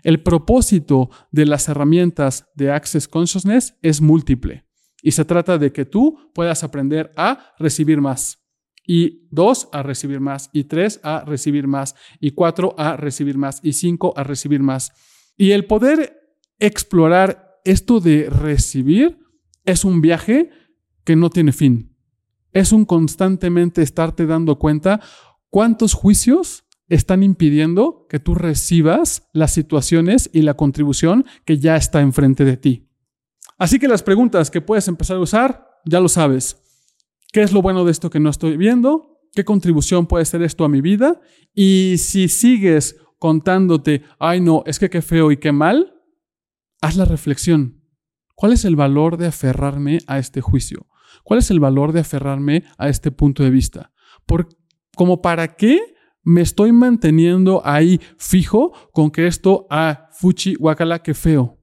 El 0.04 0.24
propósito 0.24 1.10
de 1.32 1.46
las 1.46 1.70
herramientas 1.70 2.48
de 2.56 2.72
Access 2.72 3.08
Consciousness 3.08 3.78
es 3.82 4.02
múltiple 4.02 4.66
y 5.02 5.12
se 5.12 5.26
trata 5.26 5.58
de 5.58 5.72
que 5.72 5.86
tú 5.86 6.18
puedas 6.34 6.64
aprender 6.64 7.12
a 7.16 7.54
recibir 7.58 8.02
más. 8.02 8.40
Y 8.86 9.28
dos, 9.30 9.70
a 9.72 9.84
recibir 9.84 10.20
más. 10.20 10.50
Y 10.54 10.66
tres, 10.66 11.00
a 11.04 11.24
recibir 11.24 11.68
más. 11.68 11.96
Y 12.20 12.32
cuatro, 12.32 12.76
a 12.78 12.98
recibir 12.98 13.38
más. 13.38 13.60
Y 13.64 13.74
cinco, 13.74 14.14
a 14.18 14.24
recibir 14.24 14.62
más. 14.62 14.92
Y 15.38 15.52
el 15.52 15.66
poder 15.66 16.38
explorar 16.60 17.60
esto 17.64 18.00
de 18.00 18.30
recibir 18.30 19.20
es 19.66 19.86
un 19.86 20.02
viaje 20.02 20.50
que 21.04 21.16
no 21.16 21.30
tiene 21.30 21.52
fin. 21.52 21.96
Es 22.52 22.72
un 22.72 22.86
constantemente 22.86 23.82
estarte 23.82 24.26
dando 24.26 24.58
cuenta 24.60 25.00
cuántos 25.50 25.94
juicios 25.94 26.66
están 26.92 27.24
impidiendo 27.24 28.06
que 28.10 28.20
tú 28.20 28.36
recibas 28.36 29.30
las 29.32 29.54
situaciones 29.54 30.30
y 30.34 30.42
la 30.42 30.56
contribución 30.56 31.26
que 31.46 31.58
ya 31.58 31.78
está 31.78 32.02
enfrente 32.02 32.44
de 32.44 32.58
ti. 32.58 32.90
Así 33.58 33.80
que 33.80 33.88
las 33.88 34.04
preguntas 34.04 34.52
que 34.52 34.60
puedes 34.60 34.90
empezar 34.90 35.16
a 35.16 35.22
usar, 35.22 35.70
ya 35.86 36.02
lo 36.02 36.10
sabes. 36.10 36.62
¿Qué 37.32 37.44
es 37.44 37.54
lo 37.54 37.62
bueno 37.62 37.86
de 37.86 37.92
esto 37.94 38.10
que 38.10 38.20
no 38.20 38.30
estoy 38.30 38.58
viendo? 38.58 39.22
¿Qué 39.34 39.46
contribución 39.46 40.06
puede 40.06 40.26
ser 40.26 40.42
esto 40.42 40.66
a 40.66 40.70
mi 40.70 40.82
vida? 40.82 41.22
Y 41.54 41.96
si 41.98 42.28
sigues 42.28 42.98
contándote, 43.20 44.04
ay 44.20 44.42
no, 44.42 44.64
es 44.66 44.78
que 44.78 44.90
qué 44.90 45.02
feo 45.02 45.32
y 45.32 45.38
qué 45.38 45.54
mal, 45.54 45.94
haz 46.82 46.98
la 46.98 47.06
reflexión. 47.06 47.82
¿Cuál 48.36 48.52
es 48.52 48.66
el 48.66 48.76
valor 48.76 49.16
de 49.16 49.28
aferrarme 49.28 50.00
a 50.08 50.20
este 50.20 50.42
juicio? 50.42 50.88
¿Cuál 51.24 51.40
es 51.40 51.52
el 51.52 51.62
valor 51.62 51.94
de 51.94 52.02
aferrarme 52.02 52.66
a 52.78 52.90
este 52.90 53.12
punto 53.12 53.44
de 53.44 53.50
vista? 53.50 53.94
¿Por, 54.26 54.50
¿Como 54.94 55.22
para 55.22 55.56
qué 55.56 55.80
me 56.24 56.42
estoy 56.42 56.72
manteniendo 56.72 57.62
ahí 57.66 58.00
fijo 58.18 58.74
con 58.92 59.12
que 59.12 59.28
esto, 59.28 59.68
ah, 59.70 60.08
fuchi, 60.12 60.56
guacala, 60.56 61.00
qué 61.00 61.14
feo. 61.14 61.60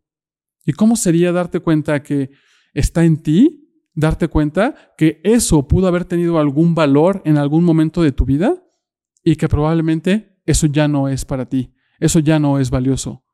¿Y 0.64 0.72
cómo 0.72 0.96
sería 0.96 1.32
darte 1.32 1.60
cuenta 1.60 2.02
que 2.02 2.30
está 2.74 3.04
en 3.04 3.22
ti 3.22 3.68
darte 3.98 4.28
cuenta 4.28 4.94
que 4.96 5.20
eso 5.24 5.66
pudo 5.66 5.88
haber 5.88 6.04
tenido 6.04 6.38
algún 6.38 6.72
valor 6.76 7.20
en 7.24 7.36
algún 7.36 7.64
momento 7.64 8.00
de 8.00 8.12
tu 8.12 8.24
vida 8.24 8.64
y 9.24 9.34
que 9.34 9.48
probablemente 9.48 10.40
eso 10.46 10.68
ya 10.68 10.86
no 10.86 11.08
es 11.08 11.24
para 11.24 11.48
ti, 11.48 11.74
eso 11.98 12.20
ya 12.20 12.38
no 12.38 12.60
es 12.60 12.70
valioso. 12.70 13.24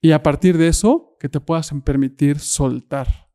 Y 0.00 0.12
a 0.12 0.22
partir 0.22 0.56
de 0.56 0.68
eso, 0.68 1.16
que 1.18 1.28
te 1.28 1.40
puedas 1.40 1.72
permitir 1.84 2.38
soltar. 2.38 3.28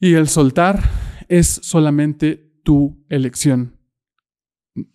Y 0.00 0.14
el 0.14 0.26
soltar 0.26 0.82
es 1.28 1.60
solamente 1.62 2.60
tu 2.64 3.06
elección. 3.08 3.75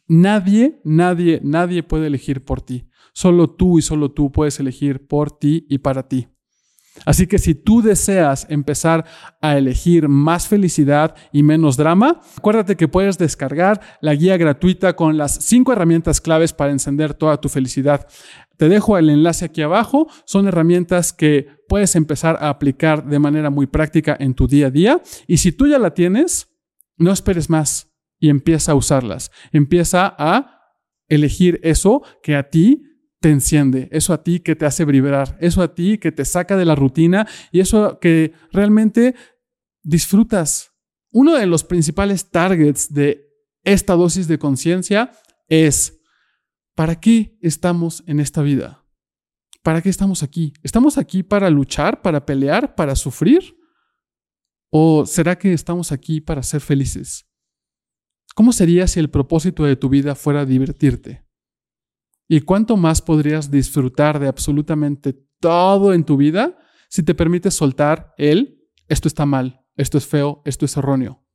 Nadie, 0.07 0.81
nadie, 0.83 1.39
nadie 1.43 1.83
puede 1.83 2.07
elegir 2.07 2.43
por 2.43 2.61
ti. 2.61 2.87
Solo 3.13 3.49
tú 3.49 3.79
y 3.79 3.81
solo 3.81 4.11
tú 4.11 4.31
puedes 4.31 4.59
elegir 4.59 5.07
por 5.07 5.31
ti 5.31 5.65
y 5.69 5.79
para 5.79 6.07
ti. 6.07 6.27
Así 7.05 7.25
que 7.25 7.39
si 7.39 7.55
tú 7.55 7.81
deseas 7.81 8.45
empezar 8.49 9.05
a 9.41 9.57
elegir 9.57 10.09
más 10.09 10.47
felicidad 10.47 11.15
y 11.31 11.41
menos 11.41 11.77
drama, 11.77 12.21
acuérdate 12.37 12.75
que 12.75 12.89
puedes 12.89 13.17
descargar 13.17 13.79
la 14.01 14.13
guía 14.13 14.37
gratuita 14.37 14.95
con 14.95 15.17
las 15.17 15.35
cinco 15.35 15.71
herramientas 15.71 16.19
claves 16.19 16.53
para 16.53 16.71
encender 16.71 17.13
toda 17.13 17.39
tu 17.39 17.47
felicidad. 17.49 18.07
Te 18.57 18.69
dejo 18.69 18.97
el 18.97 19.09
enlace 19.09 19.45
aquí 19.45 19.61
abajo. 19.61 20.07
Son 20.25 20.47
herramientas 20.47 21.13
que 21.13 21.47
puedes 21.67 21.95
empezar 21.95 22.37
a 22.41 22.49
aplicar 22.49 23.05
de 23.05 23.19
manera 23.19 23.49
muy 23.49 23.67
práctica 23.67 24.15
en 24.19 24.33
tu 24.33 24.47
día 24.47 24.67
a 24.67 24.71
día. 24.71 25.01
Y 25.27 25.37
si 25.37 25.51
tú 25.51 25.67
ya 25.67 25.79
la 25.79 25.93
tienes, 25.93 26.49
no 26.97 27.11
esperes 27.11 27.49
más 27.49 27.90
y 28.21 28.29
empieza 28.29 28.71
a 28.71 28.75
usarlas. 28.75 29.31
Empieza 29.51 30.15
a 30.17 30.62
elegir 31.10 31.60
eso 31.63 32.03
que 32.23 32.38
a 32.38 32.49
ti 32.49 32.84
te 33.19 33.29
enciende, 33.29 33.89
eso 33.91 34.13
a 34.13 34.23
ti 34.23 34.39
que 34.39 34.55
te 34.55 34.65
hace 34.65 34.86
vibrar, 34.86 35.38
eso 35.41 35.62
a 35.62 35.75
ti 35.75 35.97
que 35.97 36.12
te 36.12 36.23
saca 36.23 36.55
de 36.55 36.63
la 36.63 36.75
rutina 36.75 37.27
y 37.51 37.60
eso 37.60 37.99
que 37.99 38.34
realmente 38.51 39.15
disfrutas. 39.84 40.71
Uno 41.12 41.36
de 41.36 41.47
los 41.47 41.63
principales 41.63 42.29
targets 42.29 42.93
de 42.93 43.27
esta 43.63 43.95
dosis 43.95 44.27
de 44.27 44.39
conciencia 44.39 45.12
es, 45.49 45.99
¿para 46.75 46.99
qué 46.99 47.38
estamos 47.41 48.03
en 48.05 48.19
esta 48.19 48.41
vida? 48.43 48.86
¿Para 49.63 49.81
qué 49.81 49.89
estamos 49.89 50.23
aquí? 50.23 50.53
¿Estamos 50.63 50.97
aquí 50.97 51.23
para 51.23 51.49
luchar, 51.49 52.01
para 52.01 52.25
pelear, 52.25 52.75
para 52.75 52.95
sufrir? 52.95 53.55
¿O 54.69 55.05
será 55.05 55.38
que 55.38 55.53
estamos 55.53 55.91
aquí 55.91 56.21
para 56.21 56.43
ser 56.43 56.62
felices? 56.62 57.30
¿Cómo 58.35 58.53
sería 58.53 58.87
si 58.87 58.99
el 58.99 59.09
propósito 59.09 59.63
de 59.63 59.75
tu 59.75 59.89
vida 59.89 60.15
fuera 60.15 60.45
divertirte? 60.45 61.23
¿Y 62.27 62.41
cuánto 62.41 62.77
más 62.77 63.01
podrías 63.01 63.51
disfrutar 63.51 64.19
de 64.19 64.27
absolutamente 64.27 65.13
todo 65.39 65.93
en 65.93 66.05
tu 66.05 66.15
vida 66.15 66.57
si 66.87 67.03
te 67.03 67.13
permites 67.13 67.53
soltar 67.53 68.13
el, 68.17 68.61
esto 68.87 69.07
está 69.07 69.25
mal, 69.25 69.65
esto 69.75 69.97
es 69.97 70.07
feo, 70.07 70.41
esto 70.45 70.65
es 70.65 70.77
erróneo? 70.77 71.25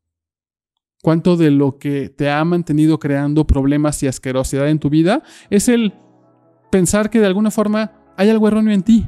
¿Cuánto 1.02 1.36
de 1.36 1.50
lo 1.50 1.78
que 1.78 2.08
te 2.08 2.30
ha 2.30 2.42
mantenido 2.44 2.98
creando 2.98 3.46
problemas 3.46 4.02
y 4.02 4.06
asquerosidad 4.06 4.68
en 4.70 4.78
tu 4.78 4.88
vida 4.88 5.22
es 5.50 5.68
el 5.68 5.92
pensar 6.70 7.10
que 7.10 7.20
de 7.20 7.26
alguna 7.26 7.50
forma 7.50 7.92
hay 8.16 8.30
algo 8.30 8.48
erróneo 8.48 8.72
en 8.72 8.82
ti? 8.82 9.06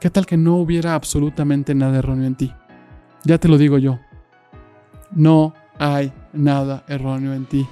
¿Qué 0.00 0.10
tal 0.10 0.26
que 0.26 0.36
no 0.36 0.56
hubiera 0.56 0.94
absolutamente 0.94 1.74
nada 1.74 1.98
erróneo 1.98 2.26
en 2.26 2.34
ti? 2.34 2.52
Ya 3.24 3.38
te 3.38 3.48
lo 3.48 3.56
digo 3.56 3.78
yo. 3.78 4.00
No 5.12 5.54
hay 5.78 6.12
nada 6.32 6.84
erróneo 6.88 7.34
en 7.34 7.46
ti. 7.46 7.66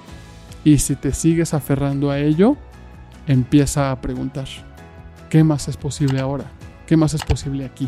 Y 0.63 0.79
si 0.79 0.95
te 0.95 1.13
sigues 1.13 1.53
aferrando 1.53 2.11
a 2.11 2.19
ello, 2.19 2.57
empieza 3.27 3.91
a 3.91 4.01
preguntar, 4.01 4.47
¿qué 5.29 5.43
más 5.43 5.67
es 5.67 5.77
posible 5.77 6.19
ahora? 6.19 6.45
¿Qué 6.85 6.97
más 6.97 7.13
es 7.13 7.23
posible 7.23 7.65
aquí? 7.65 7.87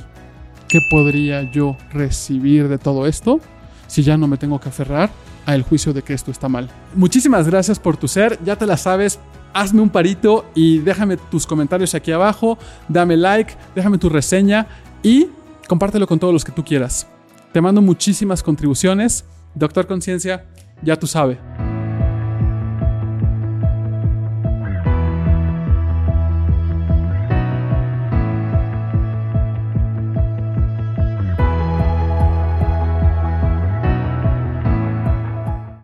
¿Qué 0.67 0.79
podría 0.89 1.51
yo 1.51 1.75
recibir 1.91 2.67
de 2.69 2.77
todo 2.77 3.07
esto 3.07 3.39
si 3.87 4.03
ya 4.03 4.15
no 4.15 4.27
me 4.27 4.37
tengo 4.37 4.59
que 4.59 4.69
aferrar 4.69 5.09
al 5.45 5.63
juicio 5.63 5.91
de 5.91 6.01
que 6.01 6.13
esto 6.13 6.31
está 6.31 6.47
mal? 6.47 6.69
Muchísimas 6.95 7.47
gracias 7.47 7.79
por 7.79 7.97
tu 7.97 8.07
ser, 8.07 8.39
ya 8.43 8.55
te 8.55 8.65
la 8.65 8.77
sabes. 8.77 9.19
Hazme 9.53 9.81
un 9.81 9.89
parito 9.89 10.45
y 10.55 10.77
déjame 10.77 11.17
tus 11.17 11.45
comentarios 11.45 11.93
aquí 11.93 12.13
abajo, 12.13 12.57
dame 12.87 13.17
like, 13.17 13.53
déjame 13.75 13.97
tu 13.97 14.07
reseña 14.07 14.67
y 15.03 15.27
compártelo 15.67 16.07
con 16.07 16.19
todos 16.19 16.33
los 16.33 16.45
que 16.45 16.53
tú 16.53 16.63
quieras. 16.63 17.05
Te 17.51 17.59
mando 17.59 17.81
muchísimas 17.81 18.43
contribuciones. 18.43 19.25
Doctor 19.53 19.87
Conciencia, 19.87 20.45
ya 20.83 20.95
tú 20.95 21.07
sabes. 21.07 21.37